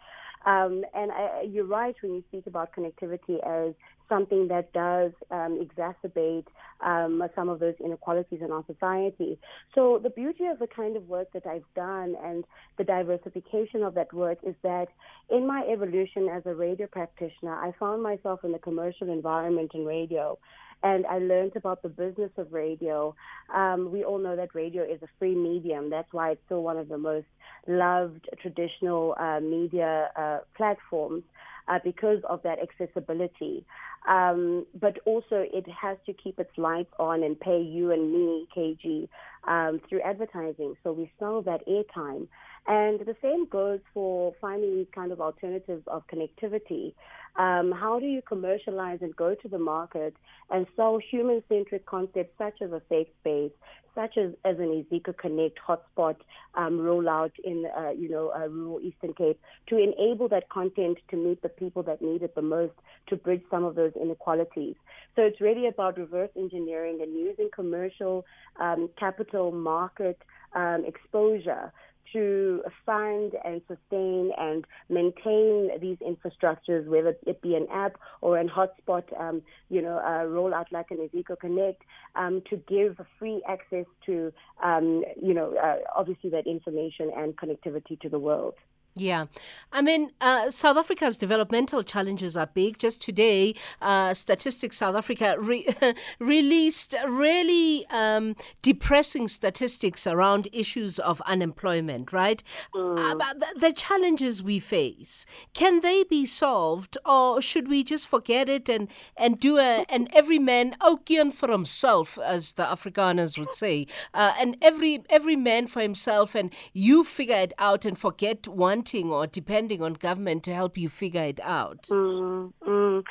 Um, 0.46 0.84
and 0.94 1.12
I, 1.12 1.46
you're 1.50 1.66
right 1.66 1.96
when 2.02 2.14
you 2.14 2.24
speak 2.30 2.48
about 2.48 2.70
connectivity 2.74 3.46
as 3.46 3.74
something 4.08 4.48
that 4.48 4.74
does 4.74 5.12
um, 5.32 5.64
exacerbate 5.64 6.46
um, 6.82 7.24
some 7.36 7.50
of 7.50 7.60
those 7.60 7.76
inequalities 7.84 8.40
in 8.42 8.52
our 8.52 8.64
society. 8.66 9.38
So 9.76 10.00
the 10.02 10.10
beauty 10.10 10.46
of 10.46 10.60
the 10.60 10.68
kind 10.68 10.98
of 10.98 11.08
work 11.08 11.32
that 11.34 11.46
I've 11.46 11.64
done 11.76 12.16
and 12.24 12.44
the 12.78 12.84
diversification 12.84 13.84
of 13.84 13.94
that 13.96 14.12
work 14.14 14.40
is 14.46 14.56
that 14.64 14.88
in 15.30 15.46
my 15.46 15.64
evolution 15.72 16.28
as 16.30 16.44
a 16.46 16.56
radio 16.56 16.88
practitioner, 16.88 17.54
I 17.54 17.74
found 17.80 18.02
myself 18.02 18.44
in 18.44 18.52
the 18.52 18.60
commercial 18.60 19.12
environment 19.12 19.72
in 19.74 19.86
radio 19.86 20.40
and 20.84 21.06
I 21.08 21.20
learned 21.20 21.56
about 21.56 21.82
the 21.82 21.90
business 21.90 22.32
of 22.38 22.54
radio. 22.54 23.16
Um, 23.54 23.92
we 23.92 24.04
all 24.04 24.18
know 24.18 24.36
that 24.36 24.56
radio 24.56 24.84
is 24.84 25.02
a 25.02 25.08
free 25.18 25.36
medium. 25.36 25.90
That's 25.90 26.12
why 26.12 26.32
it's 26.32 26.42
still 26.46 26.64
one 26.64 26.78
of 26.78 26.88
the 26.88 26.98
most 26.98 27.28
loved 27.68 28.30
traditional 28.42 29.16
uh, 29.20 29.40
media 29.40 30.10
uh, 30.16 30.40
platforms 30.56 31.24
uh, 31.68 31.80
because 31.84 32.20
of 32.28 32.42
that 32.44 32.58
accessibility. 32.60 33.66
Um, 34.08 34.66
but 34.80 34.98
also, 35.06 35.46
it 35.54 35.66
has 35.70 35.98
to 36.06 36.14
keep 36.14 36.40
its 36.40 36.52
lights 36.58 36.94
on 36.98 37.24
and 37.24 37.40
pay 37.40 37.62
you 37.62 37.92
and 37.92 38.12
me, 38.12 38.48
KG, 38.56 39.08
um, 39.48 39.82
through 39.88 40.02
advertising. 40.02 40.76
So 40.84 40.92
we 40.92 41.12
sell 41.20 41.42
that 41.44 41.68
airtime. 41.68 42.28
And 42.68 43.00
the 43.00 43.16
same 43.22 43.48
goes 43.48 43.80
for 43.94 44.34
finding 44.40 44.76
these 44.76 44.88
kind 44.94 45.12
of 45.12 45.22
alternatives 45.22 45.84
of 45.88 46.04
connectivity. 46.08 46.94
Um, 47.36 47.72
how 47.72 48.00
do 48.00 48.06
you 48.06 48.22
commercialize 48.22 49.00
and 49.02 49.16
go 49.16 49.34
to 49.34 49.48
the 49.48 49.58
market 49.58 50.14
and 50.52 50.68
sell 50.76 51.00
human 51.00 51.42
centric 51.48 51.86
concepts 51.86 52.38
such 52.38 52.62
as 52.62 52.72
a 52.72 52.82
safe 52.90 53.08
space, 53.22 53.52
such 53.96 54.18
as, 54.18 54.32
as 54.46 54.60
an 54.60 54.86
Iziko 54.86 55.18
Connect 55.18 55.58
hotspot 55.68 56.18
um, 56.56 56.80
rollout 56.80 57.32
in, 57.44 57.66
uh, 57.78 57.92
you 57.92 58.10
know, 58.10 58.32
uh, 58.36 58.48
rural 58.48 58.82
Eastern 58.82 59.14
Cape 59.14 59.40
to 59.68 59.78
enable 59.78 60.28
that 60.30 60.50
content 60.50 60.98
to 61.10 61.16
meet 61.16 61.42
the 61.42 61.50
people 61.50 61.82
that 61.84 62.02
need 62.02 62.24
it 62.24 62.36
the 62.36 62.42
most 62.42 62.74
to 63.08 63.16
bridge 63.16 63.42
some 63.50 63.64
of 63.64 63.76
those 63.76 63.94
inequalities. 64.00 64.76
So 65.16 65.24
it's 65.24 65.42
really 65.42 65.68
about 65.68 65.98
reverse 65.98 66.30
engineering 66.38 67.00
and 67.02 67.14
using 67.14 67.50
commercial 67.54 68.26
um, 68.60 68.90
capital 69.30 69.52
market 69.52 70.18
um, 70.56 70.84
exposure 70.86 71.72
to 72.12 72.64
fund 72.88 73.34
and 73.46 73.62
sustain 73.68 74.32
and 74.36 74.66
maintain 74.90 75.70
these 75.80 75.98
infrastructures, 75.98 76.88
whether 76.88 77.16
it 77.28 77.40
be 77.44 77.54
an 77.54 77.68
app 77.72 77.98
or 78.22 78.40
an 78.40 78.50
hotspot, 78.50 79.04
um, 79.20 79.44
you 79.70 79.80
know, 79.80 80.02
rollout 80.26 80.66
like 80.72 80.88
an 80.90 80.98
Iziko 80.98 81.40
Connect, 81.40 81.84
um, 82.16 82.42
to 82.50 82.58
give 82.68 83.00
free 83.20 83.44
access 83.48 83.86
to, 84.08 84.34
um, 84.64 85.04
you 85.22 85.36
know, 85.36 85.56
uh, 85.56 85.78
obviously 85.96 86.32
that 86.32 86.48
information 86.48 87.12
and 87.16 87.38
connectivity 87.38 88.00
to 88.00 88.10
the 88.10 88.18
world. 88.18 88.56
Yeah. 88.96 89.28
I 89.72 89.82
mean, 89.82 90.12
uh, 90.20 90.50
South 90.50 90.76
Africa's 90.76 91.16
developmental 91.16 91.84
challenges 91.84 92.36
are 92.36 92.48
big. 92.48 92.80
Just 92.80 93.02
today, 93.02 93.56
uh, 93.82 94.14
Statistics 94.14 94.78
South 94.78 94.96
Africa 94.96 95.36
re- 95.40 95.68
released 96.20 96.96
really 97.08 97.86
um, 97.92 98.36
depressing 98.62 99.28
statistics 99.28 100.06
around 100.06 100.50
issues 100.52 101.00
of 101.00 101.22
unemployment, 101.22 102.12
right? 102.12 102.44
Mm. 102.76 103.00
Uh, 103.00 103.34
the, 103.34 103.60
the, 103.60 103.70
challenges 103.80 104.44
we 104.44 104.60
face, 104.60 105.26
can 105.54 105.80
they 105.80 106.04
be 106.04 106.26
solved 106.26 106.98
or 107.06 107.42
should 107.42 107.70
we 107.70 107.84
just 107.84 108.08
forget 108.08 108.50
it 108.50 108.68
and, 108.68 108.90
and 109.16 109.40
do 109.40 109.58
a, 109.58 109.86
an 109.88 110.10
every 110.12 110.40
man 110.40 110.76
okian 110.82 111.32
for 111.32 111.50
himself, 111.50 112.18
as 112.18 112.54
the 112.54 112.64
Afrikaners 112.64 113.38
would 113.38 113.54
say, 113.54 113.88
uh, 114.14 114.34
and 114.40 114.58
every, 114.62 115.04
every 115.10 115.36
man 115.36 115.68
for 115.68 115.82
himself 115.82 116.36
and 116.36 116.52
you 116.74 117.04
figure 117.04 117.36
it 117.36 117.54
out 117.60 117.86
and 117.86 117.98
forget 117.98 118.48
one 118.48 118.79
wanting 118.80 119.12
or 119.12 119.28
depending 119.28 119.82
on 119.82 119.94
government 119.94 120.44
to 120.44 120.54
help 120.54 120.78
you 120.78 120.90
figure 120.90 121.24
it 121.24 121.40
out? 121.42 121.84
Mm, 121.92 122.54
mm. 122.66 123.04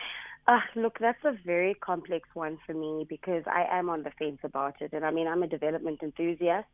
Uh, 0.47 0.61
look, 0.77 0.99
that's 0.99 1.23
a 1.27 1.33
very 1.45 1.75
complex 1.75 2.27
one 2.33 2.59
for 2.65 2.73
me 2.73 3.05
because 3.07 3.43
I 3.47 3.67
am 3.71 3.91
on 3.91 4.03
the 4.03 4.11
fence 4.19 4.39
about 4.43 4.81
it. 4.81 4.95
And 4.95 5.05
I 5.05 5.11
mean, 5.11 5.29
I'm 5.29 5.43
a 5.43 5.47
development 5.47 6.03
enthusiast. 6.03 6.69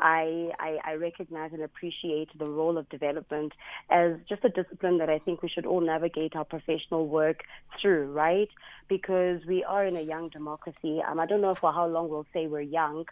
I, 0.00 0.50
I, 0.58 0.78
I 0.84 0.92
recognize 0.94 1.52
and 1.52 1.62
appreciate 1.62 2.36
the 2.36 2.46
role 2.46 2.76
of 2.76 2.88
development 2.88 3.52
as 3.88 4.14
just 4.28 4.44
a 4.44 4.48
discipline 4.48 4.98
that 4.98 5.08
I 5.08 5.20
think 5.20 5.44
we 5.44 5.48
should 5.48 5.64
all 5.64 5.80
navigate 5.80 6.34
our 6.34 6.44
professional 6.44 7.06
work 7.06 7.42
through, 7.80 8.10
right? 8.10 8.48
Because 8.88 9.46
we 9.46 9.62
are 9.62 9.86
in 9.86 9.94
a 9.94 10.02
young 10.02 10.30
democracy. 10.30 11.00
Um, 11.08 11.20
I 11.20 11.26
don't 11.26 11.40
know 11.40 11.54
for 11.54 11.72
how 11.72 11.86
long 11.86 12.08
we'll 12.08 12.26
say 12.32 12.48
we're 12.48 12.62
young, 12.62 13.04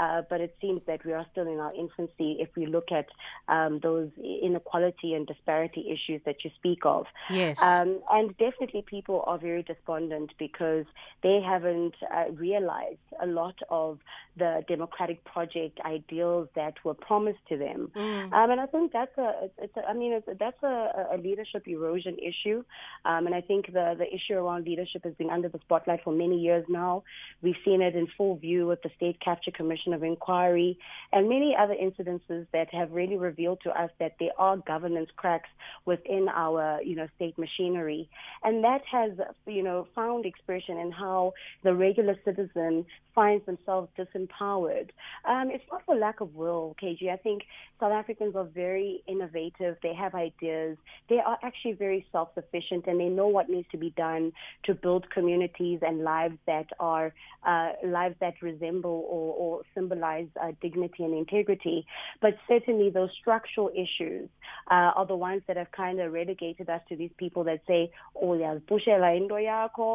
uh, 0.00 0.22
but 0.30 0.40
it 0.40 0.56
seems 0.60 0.80
that 0.86 1.04
we 1.04 1.12
are 1.12 1.26
still 1.30 1.46
in 1.46 1.58
our 1.58 1.74
infancy 1.74 2.38
if 2.40 2.48
we 2.56 2.64
look 2.64 2.90
at 2.90 3.06
um, 3.48 3.80
those 3.82 4.08
inequality 4.42 5.12
and 5.12 5.26
disparity 5.26 5.84
issues 5.90 6.22
that 6.24 6.36
you 6.42 6.50
speak 6.56 6.80
of. 6.84 7.04
Yes. 7.28 7.60
Um, 7.60 8.00
and 8.10 8.36
definitely 8.38 8.82
people 8.82 9.22
are 9.26 9.38
very 9.38 9.62
despondent 9.62 10.32
because 10.38 10.86
they 11.22 11.40
haven't 11.44 11.94
uh, 12.14 12.30
realized 12.32 12.98
a 13.22 13.26
lot 13.26 13.56
of 13.68 13.98
the 14.36 14.64
democratic 14.68 15.22
project 15.24 15.78
ideals 15.84 16.48
that 16.54 16.74
were 16.82 16.94
promised 16.94 17.44
to 17.50 17.58
them. 17.58 17.90
Mm. 17.94 18.32
Um, 18.32 18.50
and 18.52 18.60
I 18.60 18.66
think 18.66 18.92
that's 18.92 19.16
a, 19.18 19.50
it's 19.58 19.76
a 19.76 19.82
I 19.86 19.92
mean, 19.92 20.12
it's, 20.12 20.28
that's 20.38 20.62
a, 20.62 21.08
a 21.12 21.18
leadership 21.18 21.68
erosion 21.68 22.16
issue. 22.18 22.64
Um, 23.04 23.26
and 23.26 23.34
I 23.34 23.42
think 23.42 23.66
the, 23.66 23.96
the 23.98 24.06
issue 24.06 24.34
around 24.34 24.64
leadership 24.64 25.04
has 25.04 25.14
been 25.14 25.30
under 25.30 25.48
the 25.48 25.58
spotlight 25.58 26.04
for 26.04 26.12
many 26.12 26.38
years 26.38 26.64
now. 26.68 27.02
We've 27.42 27.56
seen 27.64 27.82
it 27.82 27.94
in 27.94 28.06
full 28.16 28.36
view 28.36 28.66
with 28.66 28.82
the 28.82 28.90
State 28.96 29.20
Capture 29.20 29.50
Commission 29.50 29.89
of 29.92 30.02
Inquiry 30.02 30.78
and 31.12 31.28
many 31.28 31.56
other 31.58 31.74
incidences 31.74 32.46
that 32.52 32.72
have 32.72 32.92
really 32.92 33.16
revealed 33.16 33.60
to 33.64 33.70
us 33.70 33.90
that 33.98 34.14
there 34.18 34.30
are 34.38 34.56
governance 34.56 35.10
cracks 35.16 35.48
within 35.84 36.28
our, 36.32 36.80
you 36.82 36.96
know, 36.96 37.08
state 37.16 37.36
machinery. 37.38 38.08
And 38.42 38.64
that 38.64 38.82
has, 38.90 39.12
you 39.46 39.62
know, 39.62 39.86
found 39.94 40.26
expression 40.26 40.78
in 40.78 40.92
how 40.92 41.32
the 41.62 41.74
regular 41.74 42.16
citizen 42.24 42.86
finds 43.14 43.44
themselves 43.46 43.88
disempowered. 43.98 44.90
Um, 45.24 45.50
it's 45.50 45.64
not 45.70 45.84
for 45.84 45.96
lack 45.96 46.20
of 46.20 46.34
will, 46.34 46.76
KG. 46.82 47.10
I 47.10 47.16
think 47.16 47.42
South 47.78 47.92
Africans 47.92 48.36
are 48.36 48.44
very 48.44 49.02
innovative. 49.06 49.76
They 49.82 49.94
have 49.94 50.14
ideas. 50.14 50.76
They 51.08 51.18
are 51.18 51.38
actually 51.42 51.72
very 51.72 52.06
self-sufficient, 52.12 52.86
and 52.86 53.00
they 53.00 53.08
know 53.08 53.28
what 53.28 53.48
needs 53.48 53.68
to 53.72 53.78
be 53.78 53.90
done 53.96 54.32
to 54.64 54.74
build 54.74 55.10
communities 55.10 55.80
and 55.82 56.04
lives 56.04 56.38
that 56.46 56.66
are 56.78 57.12
uh, 57.46 57.72
lives 57.84 58.16
that 58.20 58.34
resemble 58.42 59.04
or, 59.08 59.34
or 59.34 59.62
symbolize 59.74 60.28
uh, 60.40 60.52
dignity 60.60 61.04
and 61.04 61.14
integrity. 61.14 61.86
But 62.20 62.36
certainly, 62.48 62.90
those 62.90 63.10
structural 63.20 63.70
issues 63.70 64.28
uh, 64.70 64.92
are 64.96 65.06
the 65.06 65.16
ones 65.16 65.42
that 65.46 65.56
have 65.56 65.70
kind 65.72 66.00
of 66.00 66.12
relegated 66.12 66.68
us 66.68 66.80
to 66.88 66.96
these 66.96 67.12
people 67.16 67.44
that 67.44 67.62
say, 67.66 67.90
"Oh, 68.20 68.34
yeah, 68.34 68.58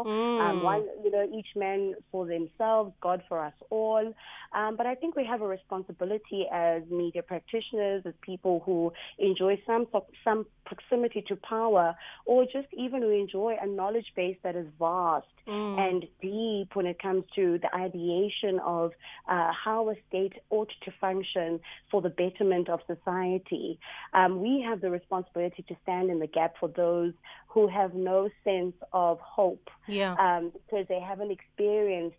mm. 0.05 0.41
um, 0.41 0.63
one, 0.63 0.85
you 1.03 1.11
know, 1.11 1.27
each 1.33 1.55
man 1.55 1.95
for 2.11 2.25
themselves." 2.25 2.93
God 3.01 3.21
for 3.27 3.39
us 3.39 3.53
all. 3.69 4.13
Um, 4.53 4.75
but 4.75 4.85
I 4.85 4.95
think 4.95 5.15
we 5.15 5.25
have 5.25 5.41
a 5.41 5.47
responsibility 5.47 6.45
as 6.51 6.83
media 6.89 7.21
practitioners, 7.23 8.03
as 8.05 8.13
people 8.21 8.61
who 8.65 8.93
enjoy 9.19 9.61
some 9.65 9.85
some 10.23 10.45
proximity 10.65 11.23
to 11.27 11.35
power, 11.35 11.95
or 12.25 12.45
just 12.45 12.67
even 12.73 13.01
who 13.01 13.09
enjoy 13.09 13.55
a 13.61 13.67
knowledge 13.67 14.11
base 14.15 14.37
that 14.43 14.55
is 14.55 14.65
vast 14.79 15.27
mm. 15.47 15.79
and 15.79 16.05
deep 16.21 16.75
when 16.75 16.85
it 16.85 16.99
comes 16.99 17.23
to 17.35 17.59
the 17.59 17.75
ideation 17.75 18.59
of 18.65 18.91
uh, 19.29 19.51
how 19.65 19.89
a 19.89 19.95
state 20.07 20.33
ought 20.51 20.71
to 20.83 20.91
function 21.01 21.59
for 21.89 21.99
the 22.01 22.09
betterment 22.09 22.69
of 22.69 22.79
society. 22.85 23.79
Um, 24.13 24.39
we 24.39 24.61
have 24.61 24.79
the 24.79 24.91
responsibility 24.91 25.63
to 25.67 25.75
stand 25.81 26.11
in 26.11 26.19
the 26.19 26.27
gap 26.27 26.53
for 26.59 26.69
those 26.69 27.13
who 27.47 27.67
have 27.67 27.95
no 27.95 28.29
sense 28.43 28.75
of 28.93 29.19
hope 29.19 29.69
yeah. 29.87 30.13
um, 30.19 30.51
because 30.51 30.85
they 30.87 30.99
haven't 30.99 31.31
experienced 31.31 32.17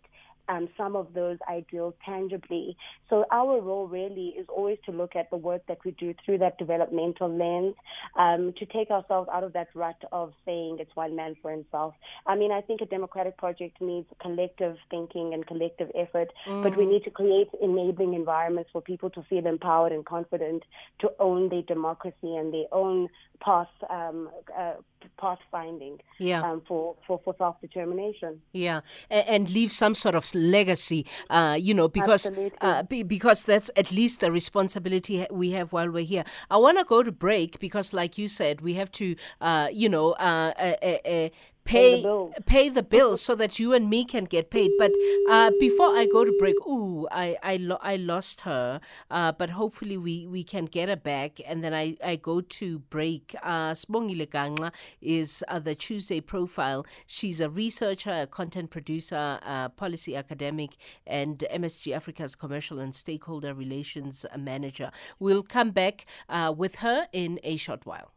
um, 0.49 0.69
some 0.77 0.95
of 0.95 1.13
those 1.13 1.37
ideals 1.49 1.93
tangibly. 2.05 2.77
So 3.09 3.25
our 3.31 3.59
role 3.61 3.87
really 3.87 4.29
is 4.37 4.45
always 4.49 4.77
to 4.85 4.91
look 4.91 5.15
at 5.15 5.29
the 5.29 5.37
work 5.37 5.61
that 5.67 5.79
we 5.85 5.91
do 5.91 6.13
through 6.25 6.39
that 6.39 6.57
developmental 6.57 7.29
lens, 7.29 7.75
um, 8.17 8.53
to 8.57 8.65
take 8.65 8.89
ourselves 8.89 9.29
out 9.31 9.43
of 9.43 9.53
that 9.53 9.67
rut 9.73 10.01
of 10.11 10.33
saying 10.45 10.77
it's 10.79 10.95
one 10.95 11.15
man 11.15 11.35
for 11.41 11.51
himself. 11.51 11.93
I 12.25 12.35
mean, 12.35 12.51
I 12.51 12.61
think 12.61 12.81
a 12.81 12.85
democratic 12.85 13.37
project 13.37 13.81
needs 13.81 14.07
collective 14.21 14.77
thinking 14.89 15.33
and 15.33 15.45
collective 15.45 15.91
effort, 15.95 16.31
mm. 16.47 16.63
but 16.63 16.77
we 16.77 16.85
need 16.85 17.03
to 17.03 17.11
create 17.11 17.49
enabling 17.61 18.13
environments 18.13 18.69
for 18.71 18.81
people 18.81 19.09
to 19.11 19.23
feel 19.23 19.45
empowered 19.45 19.91
and 19.91 20.05
confident 20.05 20.63
to 20.99 21.11
own 21.19 21.49
their 21.49 21.61
democracy 21.61 22.35
and 22.35 22.53
their 22.53 22.65
own 22.71 23.07
path 23.39 23.67
um, 23.89 24.29
uh, 24.57 24.73
path 25.19 25.39
finding 25.51 25.99
yeah. 26.19 26.41
um, 26.41 26.61
for, 26.67 26.95
for, 27.05 27.19
for 27.23 27.35
self 27.37 27.59
determination. 27.61 28.41
Yeah, 28.51 28.81
and, 29.09 29.27
and, 29.27 29.49
leave 29.49 29.71
some 29.71 29.95
sort 29.95 30.15
of 30.15 30.25
legacy, 30.37 31.05
uh, 31.29 31.57
you 31.59 31.73
know, 31.73 31.87
because 31.87 32.29
uh, 32.61 32.83
be, 32.83 33.03
because 33.03 33.43
that's 33.43 33.69
at 33.75 33.91
least 33.91 34.19
the 34.19 34.31
responsibility 34.31 35.25
we 35.31 35.51
have 35.51 35.73
while 35.73 35.89
we're 35.89 36.05
here. 36.05 36.23
I 36.49 36.57
want 36.57 36.77
to 36.77 36.83
go 36.83 37.03
to 37.03 37.11
break 37.11 37.59
because, 37.59 37.93
like 37.93 38.17
you 38.17 38.27
said, 38.27 38.61
we 38.61 38.73
have 38.75 38.91
to, 38.93 39.15
uh, 39.41 39.69
you 39.71 39.89
know, 39.89 40.11
uh, 40.13 40.53
uh, 40.81 40.97
uh, 41.05 41.29
pay 41.67 42.01
the 42.01 42.41
pay 42.45 42.69
the 42.69 42.83
bills 42.95 43.21
so 43.21 43.35
that 43.35 43.59
you 43.59 43.73
and 43.73 43.89
me 43.89 44.05
can 44.05 44.25
get 44.25 44.49
paid. 44.49 44.71
But 44.77 44.91
uh, 45.29 45.51
before 45.59 45.91
I 45.97 46.07
go 46.11 46.25
to 46.25 46.33
break, 46.39 46.55
ooh, 46.65 47.07
I 47.11 47.37
I, 47.43 47.57
lo- 47.57 47.79
I 47.81 47.95
lost 47.97 48.41
her. 48.41 48.79
Uh, 49.11 49.31
but 49.31 49.49
hopefully 49.51 49.97
we, 49.97 50.27
we 50.27 50.43
can 50.43 50.65
get 50.65 50.89
her 50.89 50.95
back, 50.95 51.39
and 51.45 51.63
then 51.63 51.73
I, 51.73 51.97
I 52.03 52.15
go 52.15 52.41
to 52.41 52.79
break. 52.79 53.35
Uh, 53.43 53.71
Sbongile 53.71 54.71
is 55.01 55.43
uh, 55.47 55.59
the 55.59 55.75
Tuesday 55.75 56.21
profile. 56.21 56.85
She's 57.05 57.39
a 57.39 57.49
researcher, 57.49 58.21
a 58.21 58.27
content 58.27 58.69
producer, 58.69 59.39
a 59.45 59.69
policy 59.75 60.15
academic, 60.15 60.77
and 61.05 61.43
MSG 61.53 61.95
Afrika's 61.95 62.35
commercial 62.35 62.79
and 62.79 62.93
stakeholder 62.95 63.53
relations 63.53 64.25
manager. 64.37 64.91
We'll 65.19 65.43
come 65.43 65.71
back 65.71 66.05
uh, 66.29 66.53
with 66.55 66.77
her 66.77 67.07
in 67.11 67.39
a 67.43 67.57
short 67.57 67.85
while. 67.85 68.11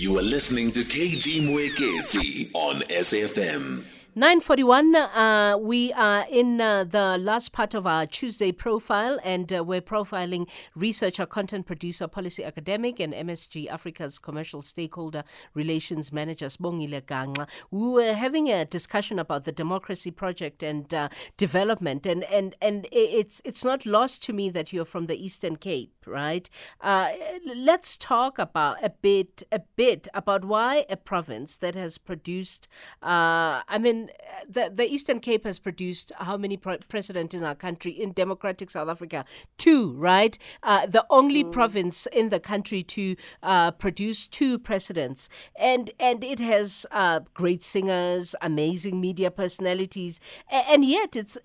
You 0.00 0.16
are 0.16 0.22
listening 0.22 0.70
to 0.72 0.84
KG 0.84 1.42
Mwekezi 1.42 2.50
on 2.54 2.82
SFM. 2.82 3.97
941, 4.18 4.96
uh, 4.96 5.56
we 5.60 5.92
are 5.92 6.26
in 6.28 6.60
uh, 6.60 6.82
the 6.82 7.16
last 7.18 7.52
part 7.52 7.72
of 7.72 7.86
our 7.86 8.04
Tuesday 8.04 8.50
profile, 8.50 9.20
and 9.22 9.52
uh, 9.52 9.62
we're 9.62 9.80
profiling 9.80 10.48
researcher, 10.74 11.24
content 11.24 11.66
producer, 11.66 12.08
policy 12.08 12.42
academic, 12.42 12.98
and 12.98 13.14
MSG 13.14 13.70
Afrika's 13.70 14.18
commercial 14.18 14.60
stakeholder 14.60 15.22
relations 15.54 16.10
manager, 16.12 16.46
Sbongile 16.46 17.00
Gangxa. 17.02 17.46
We 17.70 17.90
were 17.90 18.14
having 18.14 18.50
a 18.50 18.64
discussion 18.64 19.20
about 19.20 19.44
the 19.44 19.52
democracy 19.52 20.10
project 20.10 20.64
and 20.64 20.92
uh, 20.92 21.10
development, 21.36 22.04
and, 22.04 22.24
and, 22.24 22.56
and 22.60 22.88
it's, 22.90 23.40
it's 23.44 23.64
not 23.64 23.86
lost 23.86 24.24
to 24.24 24.32
me 24.32 24.50
that 24.50 24.72
you're 24.72 24.84
from 24.84 25.06
the 25.06 25.14
Eastern 25.14 25.54
Cape, 25.54 25.94
right? 26.04 26.50
Uh, 26.80 27.12
let's 27.54 27.96
talk 27.96 28.40
about 28.40 28.82
a 28.82 28.90
bit, 28.90 29.44
a 29.52 29.60
bit 29.76 30.08
about 30.12 30.44
why 30.44 30.86
a 30.90 30.96
province 30.96 31.56
that 31.58 31.76
has 31.76 31.98
produced, 31.98 32.66
uh, 33.00 33.62
I 33.68 33.78
mean, 33.80 34.07
the, 34.48 34.70
the 34.74 34.90
Eastern 34.90 35.20
Cape 35.20 35.44
has 35.44 35.58
produced 35.58 36.12
how 36.16 36.36
many 36.36 36.56
pre- 36.56 36.78
presidents 36.88 37.34
in 37.34 37.44
our 37.44 37.54
country 37.54 37.92
in 37.92 38.12
democratic 38.12 38.70
South 38.70 38.88
Africa? 38.88 39.24
Two, 39.56 39.92
right? 39.92 40.38
Uh, 40.62 40.86
the 40.86 41.04
only 41.10 41.44
mm. 41.44 41.52
province 41.52 42.06
in 42.12 42.28
the 42.28 42.40
country 42.40 42.82
to 42.82 43.16
uh, 43.42 43.70
produce 43.72 44.26
two 44.26 44.58
presidents, 44.58 45.28
and 45.56 45.90
and 45.98 46.24
it 46.24 46.40
has 46.40 46.86
uh, 46.90 47.20
great 47.34 47.62
singers, 47.62 48.34
amazing 48.40 49.00
media 49.00 49.30
personalities, 49.30 50.20
and 50.50 50.84
yet 50.84 51.16
it's 51.16 51.38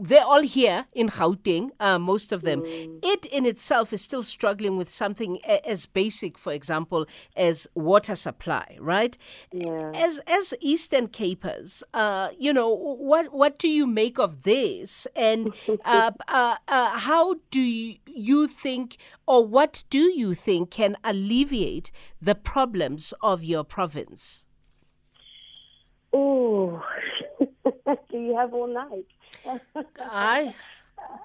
they're 0.00 0.24
all 0.24 0.42
here 0.42 0.86
in 0.92 1.08
Gauteng, 1.08 1.70
uh, 1.80 1.98
most 1.98 2.32
of 2.32 2.42
them. 2.42 2.62
Mm. 2.62 2.98
It 3.02 3.26
in 3.26 3.46
itself 3.46 3.92
is 3.92 4.02
still 4.02 4.22
struggling 4.22 4.76
with 4.76 4.90
something 4.90 5.44
as 5.44 5.86
basic, 5.86 6.38
for 6.38 6.52
example, 6.52 7.06
as 7.36 7.66
water 7.74 8.14
supply, 8.14 8.76
right? 8.80 9.16
Yeah. 9.52 9.92
As 9.94 10.18
as 10.26 10.54
Eastern 10.60 11.08
Capers. 11.08 11.82
Uh, 11.94 12.07
uh, 12.08 12.30
you 12.38 12.52
know, 12.54 12.70
what 12.70 13.34
what 13.34 13.58
do 13.58 13.68
you 13.68 13.86
make 13.86 14.18
of 14.18 14.42
this, 14.42 15.06
and 15.14 15.54
uh, 15.84 16.10
uh, 16.28 16.56
uh, 16.66 16.98
how 17.08 17.36
do 17.50 17.60
you 17.60 18.48
think, 18.48 18.96
or 19.26 19.46
what 19.46 19.84
do 19.90 20.04
you 20.22 20.34
think 20.34 20.70
can 20.70 20.96
alleviate 21.04 21.90
the 22.28 22.34
problems 22.34 23.12
of 23.20 23.44
your 23.44 23.62
province? 23.62 24.46
Oh, 26.14 26.82
do 27.38 28.18
you 28.26 28.34
have 28.38 28.54
all 28.54 28.68
night? 28.68 29.08
I, 30.00 30.46
um, 30.46 30.54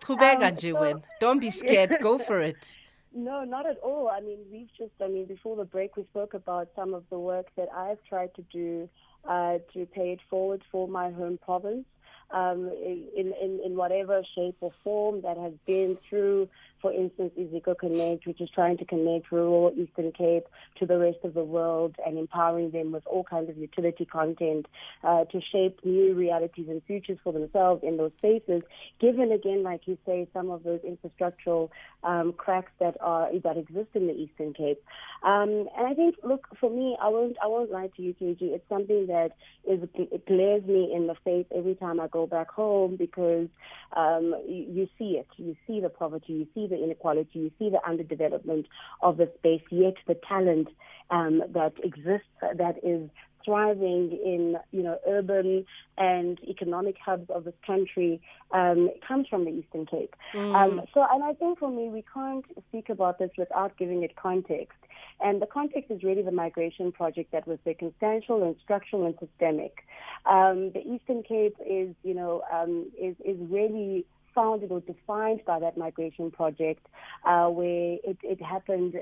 so, 0.05 1.01
Don't 1.21 1.39
be 1.39 1.49
scared. 1.49 1.95
Go 2.01 2.19
for 2.19 2.41
it. 2.41 2.77
No, 3.15 3.45
not 3.45 3.65
at 3.65 3.77
all. 3.77 4.09
I 4.09 4.19
mean, 4.19 4.39
we've 4.51 4.73
just, 4.77 4.91
I 4.99 5.07
mean, 5.07 5.25
before 5.25 5.55
the 5.55 5.65
break, 5.65 5.95
we 5.95 6.03
spoke 6.11 6.33
about 6.33 6.67
some 6.75 6.93
of 6.93 7.03
the 7.09 7.19
work 7.19 7.47
that 7.55 7.69
I've 7.73 8.03
tried 8.09 8.33
to 8.35 8.41
do 8.51 8.89
uh, 9.27 9.58
to 9.74 9.86
pay 9.86 10.12
it 10.12 10.20
forward 10.30 10.63
for 10.72 10.88
my 10.88 11.12
home 11.12 11.39
province 11.44 11.86
um, 12.33 12.69
in, 12.83 13.33
in, 13.41 13.59
in 13.63 13.75
whatever 13.75 14.21
shape 14.35 14.57
or 14.59 14.71
form 14.83 15.21
that 15.21 15.37
has 15.37 15.53
been 15.65 15.97
through 16.09 16.49
for 16.83 16.91
instance, 16.91 17.31
Iziko 17.39 17.77
Connect, 17.79 18.27
which 18.27 18.41
is 18.41 18.49
trying 18.53 18.77
to 18.77 18.83
connect 18.83 19.31
rural 19.31 19.73
Eastern 19.73 20.11
Cape 20.11 20.43
to 20.79 20.85
the 20.85 20.97
rest 20.97 21.19
of 21.23 21.33
the 21.33 21.43
world 21.43 21.95
and 22.05 22.17
empowering 22.17 22.71
them 22.71 22.91
with 22.91 23.07
all 23.07 23.23
kinds 23.23 23.49
of 23.49 23.57
utility 23.57 24.03
content 24.03 24.65
uh, 25.01 25.23
to 25.23 25.39
shape 25.39 25.79
new 25.85 26.13
realities 26.13 26.65
and 26.67 26.83
futures 26.83 27.17
for 27.23 27.31
themselves 27.31 27.83
in 27.83 27.95
those 27.95 28.11
spaces. 28.17 28.63
Given 28.99 29.31
again, 29.31 29.63
like 29.63 29.87
you 29.87 29.97
say, 30.05 30.27
some 30.33 30.51
of 30.51 30.63
those 30.63 30.81
infrastructural 30.81 31.69
um, 32.03 32.33
cracks 32.33 32.73
that 32.79 32.97
are 32.99 33.29
that 33.43 33.55
exist 33.55 33.87
in 33.93 34.07
the 34.07 34.13
Eastern 34.13 34.53
Cape, 34.53 34.83
um, 35.23 35.69
and 35.77 35.87
I 35.87 35.93
think, 35.93 36.15
look, 36.21 36.49
for 36.59 36.69
me, 36.69 36.97
I 37.01 37.07
won't 37.07 37.37
I 37.41 37.47
won't 37.47 37.71
lie 37.71 37.91
to 37.95 38.01
you, 38.01 38.13
KG. 38.13 38.41
It's 38.41 38.67
something 38.67 39.07
that 39.07 39.31
is 39.65 39.87
it 39.93 40.25
glares 40.25 40.65
me 40.65 40.91
in 40.93 41.07
the 41.07 41.15
face 41.23 41.45
every 41.55 41.75
time 41.75 42.01
I 42.01 42.07
go 42.07 42.23
back 42.27 42.51
home 42.51 42.98
because 42.98 43.48
um, 43.96 44.36
you, 44.48 44.65
you 44.70 44.89
see 44.98 45.18
it, 45.18 45.27
you 45.38 45.56
see 45.65 45.80
the 45.80 45.89
poverty, 45.89 46.34
you 46.34 46.48
see 46.53 46.68
the 46.68 46.74
the 46.74 46.84
inequality, 46.84 47.39
you 47.39 47.51
see 47.60 47.70
the 47.70 47.80
underdevelopment 47.88 48.65
of 49.01 49.18
the 49.18 49.30
space, 49.38 49.62
yet 49.70 49.96
the 50.08 50.18
talent 50.27 50.70
um, 51.10 51.44
that 51.53 51.74
exists 51.84 52.27
that 52.42 52.75
is 52.84 53.10
thriving 53.46 54.12
in 54.25 54.56
you 54.72 54.82
know 54.82 54.98
urban 55.08 55.65
and 55.98 56.39
economic 56.48 56.96
hubs 57.03 57.30
of 57.30 57.44
this 57.44 57.53
country 57.65 58.22
um, 58.51 58.89
comes 59.06 59.27
from 59.27 59.46
the 59.46 59.51
Eastern 59.51 59.86
Cape. 59.86 60.15
Mm. 60.34 60.56
Um, 60.56 60.82
so, 60.94 61.06
and 61.12 61.24
I 61.24 61.34
think 61.34 61.60
for 61.60 61.70
me, 61.70 61.89
we 61.89 62.03
can't 62.13 62.46
speak 62.70 62.89
about 62.89 63.20
this 63.20 63.32
without 63.38 63.77
giving 63.77 64.03
it 64.03 64.15
context. 64.15 64.77
And 65.24 65.42
the 65.42 65.46
context 65.46 65.89
is 65.89 66.03
really 66.03 66.22
the 66.22 66.32
migration 66.32 66.92
project 66.92 67.32
that 67.32 67.48
was 67.48 67.58
circumstantial 67.63 68.44
and 68.44 68.56
structural 68.62 69.06
and 69.06 69.15
systemic. 69.20 69.86
Um, 70.25 70.72
the 70.74 70.82
Eastern 70.86 71.24
Cape 71.24 71.56
is, 71.65 71.96
you 72.03 72.13
know, 72.13 72.44
um, 72.51 72.92
is 73.01 73.15
is 73.24 73.38
really 73.39 74.06
founded 74.36 74.72
or 74.72 74.82
defined 74.82 75.42
by 75.46 75.60
that 75.60 75.77
migration 75.77 76.30
project, 76.32 76.86
uh, 77.25 77.48
where 77.48 77.98
it, 78.03 78.18
it 78.24 78.42
happened 78.42 78.96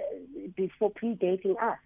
before 0.55 0.91
predating 0.91 1.55
us. 1.61 1.79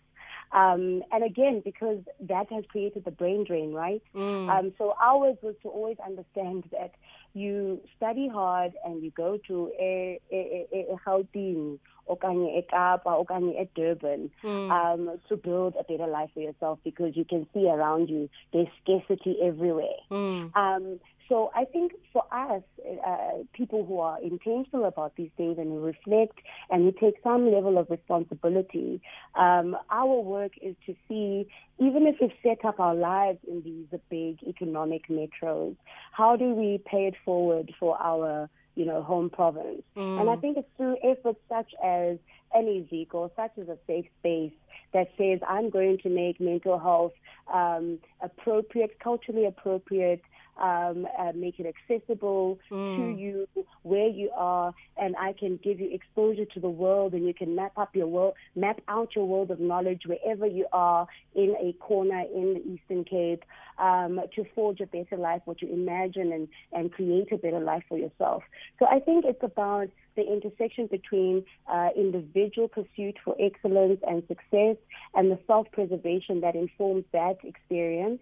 Um, 0.52 1.04
and 1.12 1.24
again, 1.24 1.62
because 1.64 2.00
that 2.22 2.52
has 2.52 2.64
created 2.70 3.04
the 3.06 3.12
brain 3.12 3.44
drain, 3.46 3.74
right? 3.74 4.02
Mm. 4.16 4.50
Um, 4.50 4.74
so 4.78 4.96
ours 5.02 5.38
was 5.42 5.56
to 5.64 5.70
always 5.70 5.98
understand 6.06 6.64
that 6.72 6.92
you 7.34 7.82
study 7.98 8.30
hard 8.30 8.74
and 8.86 9.04
you 9.04 9.12
go 9.12 9.38
to 9.48 9.72
a, 9.80 10.20
a, 10.32 10.68
a, 10.72 10.94
a 10.94 10.98
Gauteng 11.06 11.80
okanye 12.10 12.62
eKapa 12.62 13.26
okanye 13.26 13.68
eDurban 13.68 14.30
mm. 14.44 14.72
um, 14.72 15.20
to 15.28 15.36
build 15.36 15.76
a 15.80 15.84
better 15.84 16.08
life 16.08 16.30
for 16.34 16.40
yourself 16.40 16.80
because 16.84 17.16
you 17.16 17.26
can 17.26 17.46
see 17.54 17.68
around 17.68 18.10
you 18.10 18.30
there's 18.54 18.68
scarcity 18.82 19.38
everywhere. 19.42 20.00
Mm. 20.12 20.56
Um, 20.56 21.00
so 21.28 21.52
I 21.56 21.66
think 21.66 21.94
for 22.14 22.24
us, 22.32 22.64
uh, 23.06 23.44
people 23.54 23.86
who 23.86 24.00
are 24.00 24.22
intentional 24.22 24.86
about 24.86 25.16
these 25.16 25.32
things 25.38 25.58
and 25.58 25.68
who 25.68 25.80
reflect 25.80 26.40
and 26.70 26.84
who 26.84 26.92
take 26.92 27.16
some 27.24 27.52
level 27.52 27.78
of 27.78 27.90
responsibility, 27.90 29.02
um, 29.36 29.76
our 29.90 30.20
work 30.20 30.52
is 30.62 30.76
to 30.86 30.96
see, 31.08 31.48
even 31.80 32.06
if 32.08 32.18
we've 32.22 32.32
set 32.44 32.64
up 32.64 32.80
our 32.80 32.96
lives 32.96 33.40
in 33.48 33.62
these 33.64 34.00
big 34.10 34.44
economic 34.44 35.08
metros, 35.08 35.76
how 36.12 36.36
do 36.36 36.54
we 36.54 36.80
pay 36.86 37.08
it 37.08 37.16
forward 37.26 37.74
for 37.80 38.00
our 38.02 38.50
you 38.76 38.86
know, 38.86 39.02
home 39.02 39.30
province. 39.30 39.82
Mm. 39.96 40.22
And 40.22 40.30
I 40.30 40.36
think 40.36 40.58
it's 40.58 40.68
through 40.78 40.98
efforts 41.04 41.40
such 41.50 41.72
as 41.84 42.18
NEZIC 42.54 43.14
or 43.14 43.32
such 43.36 43.52
as 43.60 43.70
a 43.70 43.78
safe 43.88 44.06
space 44.20 44.52
that 44.94 45.10
says 45.18 45.40
I'm 45.48 45.70
going 45.70 45.98
to 46.00 46.10
make 46.10 46.40
mental 46.40 46.78
health 46.78 47.14
um, 47.54 48.00
appropriate, 48.22 49.00
culturally 49.00 49.46
appropriate, 49.46 50.22
um, 50.58 51.08
uh, 51.18 51.32
make 51.36 51.60
it 51.60 51.66
accessible 51.66 52.60
mm. 52.72 52.98
to 52.98 53.22
you 53.22 53.48
where 53.84 54.08
you 54.08 54.30
are, 54.36 54.74
and 54.98 55.16
I 55.18 55.34
can 55.34 55.60
give 55.64 55.80
you 55.80 55.90
exposure 55.94 56.46
to 56.46 56.60
the 56.60 56.70
world, 56.70 57.14
and 57.14 57.26
you 57.26 57.34
can 57.34 57.56
map 57.56 57.78
up 57.78 57.96
your 57.96 58.08
world, 58.08 58.36
map 58.56 58.82
out 58.88 59.16
your 59.16 59.26
world 59.26 59.52
of 59.52 59.60
knowledge 59.60 60.04
wherever 60.06 60.48
you 60.48 60.66
are 60.72 61.08
in 61.36 61.56
a 61.60 61.74
corner 61.74 62.24
in 62.34 62.54
the 62.56 62.64
Eastern 62.74 63.04
Cape 63.04 63.44
um, 63.78 64.22
to 64.36 64.46
forge 64.56 64.80
a 64.80 64.86
better 64.86 65.18
life, 65.18 65.42
what 65.46 65.62
you 65.62 65.72
imagine, 65.72 66.32
and 66.32 66.48
and 66.72 66.92
create 66.92 67.32
a 67.32 67.38
better 67.38 67.60
life 67.60 67.84
for 67.90 67.98
yourself. 67.98 68.44
So 68.80 68.86
I 68.86 69.00
think 69.00 69.26
it's 69.26 69.44
about 69.44 69.90
the 70.16 70.24
intersection 70.24 70.88
between 70.88 71.44
uh, 71.72 71.90
individual 71.96 72.68
pursuit 72.68 73.18
for 73.24 73.36
excellence 73.40 74.00
and 74.08 74.24
success 74.28 74.78
and 75.14 75.30
the 75.30 75.40
self-preservation 75.46 76.42
that 76.42 76.56
informs 76.56 77.04
that 77.12 77.38
experience. 77.44 78.22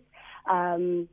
Um, 0.49 1.07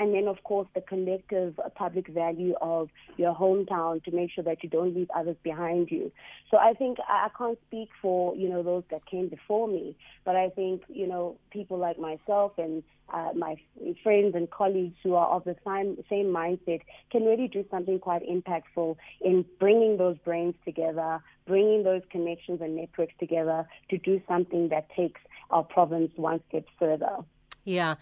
and 0.00 0.14
then 0.14 0.26
of 0.26 0.42
course 0.42 0.66
the 0.74 0.80
collective 0.80 1.60
public 1.76 2.08
value 2.08 2.54
of 2.60 2.88
your 3.18 3.34
hometown 3.34 4.02
to 4.02 4.10
make 4.10 4.30
sure 4.32 4.42
that 4.42 4.64
you 4.64 4.68
don't 4.68 4.96
leave 4.96 5.10
others 5.14 5.36
behind 5.44 5.90
you. 5.90 6.10
So 6.50 6.56
I 6.56 6.72
think 6.72 6.98
I 7.06 7.28
can't 7.36 7.58
speak 7.68 7.90
for 8.02 8.34
you 8.34 8.48
know 8.48 8.62
those 8.62 8.82
that 8.90 9.06
came 9.06 9.28
before 9.28 9.68
me, 9.68 9.96
but 10.24 10.34
I 10.34 10.48
think 10.48 10.82
you 10.88 11.06
know 11.06 11.36
people 11.52 11.78
like 11.78 11.98
myself 11.98 12.52
and 12.58 12.82
uh, 13.12 13.30
my 13.36 13.56
friends 14.02 14.34
and 14.34 14.50
colleagues 14.50 14.96
who 15.02 15.14
are 15.14 15.28
of 15.28 15.44
the 15.44 15.56
same 15.66 15.98
same 16.08 16.26
mindset 16.26 16.80
can 17.12 17.24
really 17.24 17.48
do 17.48 17.64
something 17.70 17.98
quite 17.98 18.22
impactful 18.26 18.96
in 19.20 19.44
bringing 19.58 19.98
those 19.98 20.16
brains 20.24 20.54
together, 20.64 21.20
bringing 21.46 21.82
those 21.82 22.02
connections 22.10 22.60
and 22.62 22.74
networks 22.74 23.14
together 23.20 23.68
to 23.90 23.98
do 23.98 24.20
something 24.26 24.70
that 24.70 24.88
takes 24.96 25.20
our 25.50 25.62
province 25.62 26.10
one 26.16 26.40
step 26.48 26.64
further. 26.78 27.18
Yeah. 27.64 27.96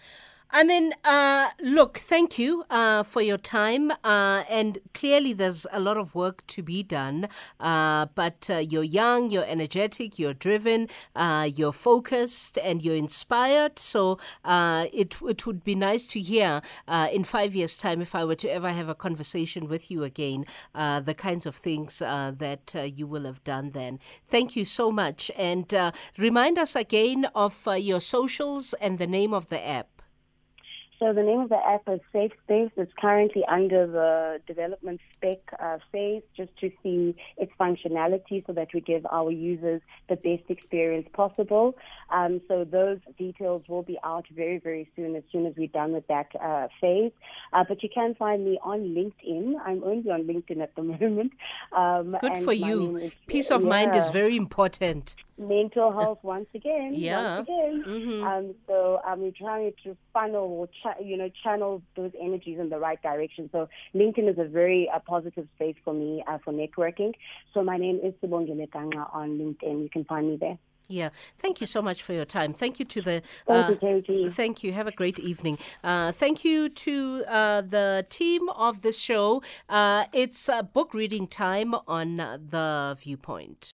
I 0.51 0.63
mean, 0.63 0.93
uh, 1.05 1.49
look, 1.61 1.99
thank 1.99 2.39
you 2.39 2.63
uh, 2.71 3.03
for 3.03 3.21
your 3.21 3.37
time. 3.37 3.91
Uh, 4.03 4.43
and 4.49 4.79
clearly, 4.95 5.31
there's 5.31 5.67
a 5.71 5.79
lot 5.79 5.95
of 5.95 6.15
work 6.15 6.45
to 6.47 6.63
be 6.63 6.81
done. 6.81 7.27
Uh, 7.59 8.07
but 8.15 8.49
uh, 8.49 8.57
you're 8.57 8.83
young, 8.83 9.29
you're 9.29 9.45
energetic, 9.45 10.17
you're 10.17 10.33
driven, 10.33 10.89
uh, 11.15 11.47
you're 11.55 11.71
focused, 11.71 12.57
and 12.57 12.81
you're 12.81 12.95
inspired. 12.95 13.77
So 13.77 14.17
it, 14.43 15.17
it 15.21 15.45
would 15.45 15.63
be 15.63 15.75
nice 15.75 16.07
to 16.07 16.19
hear 16.19 16.63
in 16.87 17.23
five 17.25 17.55
years' 17.55 17.77
time, 17.77 18.01
if 18.01 18.15
I 18.15 18.25
were 18.25 18.35
to 18.35 18.49
ever 18.49 18.71
have 18.71 18.89
a 18.89 18.95
conversation 18.95 19.67
with 19.67 19.91
you 19.91 20.03
again, 20.03 20.45
the 20.73 21.15
kinds 21.15 21.45
of 21.45 21.55
things 21.55 21.99
that 21.99 22.91
you 22.95 23.05
will 23.05 23.25
have 23.25 23.43
done 23.43 23.71
then. 23.71 23.99
Thank 24.25 24.55
you 24.55 24.65
so 24.65 24.91
much. 24.91 25.29
And 25.37 25.71
remind 26.17 26.57
us 26.57 26.75
again 26.75 27.27
of 27.35 27.67
your 27.77 27.99
socials 27.99 28.73
and 28.81 28.97
the 28.97 29.07
name 29.07 29.31
of 29.31 29.49
the 29.49 29.63
app. 29.63 29.98
So 30.99 31.13
the 31.13 31.23
name 31.23 31.39
of 31.39 31.47
the 31.47 31.55
app 31.55 31.83
is 31.87 32.01
Safe 32.11 32.33
Space. 32.43 32.71
It's 32.75 32.91
currently 32.99 33.45
under 33.49 33.87
the 33.87 34.41
development 34.45 34.99
spec 35.15 35.37
uh, 35.57 35.77
phase 35.93 36.23
just 36.35 36.51
to 36.57 36.69
see 36.83 37.15
its 37.37 37.53
functionality 37.57 38.45
so 38.45 38.51
that 38.51 38.67
we 38.73 38.81
give 38.81 39.05
our 39.09 39.31
users 39.31 39.81
the 40.09 40.17
best 40.17 40.43
experience 40.49 41.07
possible. 41.13 41.77
Um, 42.09 42.41
so 42.49 42.65
those 42.65 42.97
details 43.17 43.63
will 43.69 43.83
be 43.83 43.97
out 44.03 44.25
very, 44.35 44.59
very 44.59 44.89
soon 44.93 45.15
as 45.15 45.23
soon 45.31 45.45
as 45.45 45.53
we're 45.55 45.67
done 45.67 45.93
with 45.93 46.05
that 46.07 46.27
uh, 46.35 46.67
phase. 46.81 47.13
Uh, 47.53 47.63
but 47.65 47.81
you 47.81 47.87
can 47.93 48.13
find 48.15 48.43
me 48.43 48.59
on 48.61 48.79
LinkedIn. 48.79 49.53
I'm 49.65 49.81
only 49.85 50.11
on 50.11 50.23
LinkedIn 50.23 50.61
at 50.61 50.75
the 50.75 50.83
moment. 50.99 51.31
Um, 51.71 52.17
Good 52.19 52.43
for 52.43 52.51
you. 52.51 52.97
Is, 52.97 53.11
Peace 53.25 53.51
of 53.51 53.61
yeah. 53.61 53.69
mind 53.69 53.95
is 53.95 54.09
very 54.09 54.35
important. 54.35 55.15
Mental 55.37 55.93
health 55.93 56.19
once 56.23 56.47
again. 56.53 56.91
Yeah. 56.93 57.37
Once 57.37 57.47
again. 57.47 57.83
Mm-hmm. 57.87 58.23
Um, 58.27 58.55
so 58.67 58.99
I'm 59.05 59.23
um, 59.23 59.33
trying 59.37 59.71
to 59.85 59.95
funnel 60.11 60.43
or 60.43 60.67
you 61.01 61.17
know 61.17 61.29
channel 61.43 61.81
those 61.95 62.11
energies 62.21 62.59
in 62.59 62.69
the 62.69 62.79
right 62.79 63.01
direction. 63.01 63.49
So 63.51 63.69
LinkedIn 63.95 64.29
is 64.29 64.37
a 64.37 64.45
very 64.45 64.89
uh, 64.93 64.99
positive 64.99 65.47
space 65.55 65.75
for 65.83 65.93
me 65.93 66.23
uh, 66.27 66.37
for 66.43 66.53
networking. 66.53 67.13
So 67.53 67.63
my 67.63 67.77
name 67.77 67.99
is 68.03 68.13
Sibongile 68.23 68.69
Gangxa 68.69 69.13
on 69.13 69.37
LinkedIn. 69.37 69.83
You 69.83 69.89
can 69.91 70.05
find 70.05 70.29
me 70.29 70.37
there. 70.37 70.57
Yeah, 70.89 71.09
thank 71.37 71.61
you 71.61 71.67
so 71.67 71.83
much 71.83 72.01
for 72.01 72.13
your 72.13 72.25
time. 72.25 72.51
Thank 72.51 72.79
you 72.79 72.85
to 72.85 73.01
the. 73.01 73.21
Uh, 73.47 73.75
thank 73.75 74.09
you, 74.09 74.29
Thank 74.31 74.63
you. 74.63 74.73
Have 74.73 74.87
a 74.87 74.91
great 74.91 75.19
evening. 75.19 75.59
Uh, 75.83 76.11
thank 76.11 76.43
you 76.43 76.67
to 76.67 77.23
uh, 77.27 77.61
the 77.61 78.07
team 78.09 78.49
of 78.49 78.81
this 78.81 78.99
show. 78.99 79.43
Uh, 79.69 80.05
it's 80.13 80.49
book 80.73 80.95
reading 80.95 81.27
time 81.27 81.75
on 81.87 82.17
the 82.17 82.97
Viewpoint. 82.99 83.67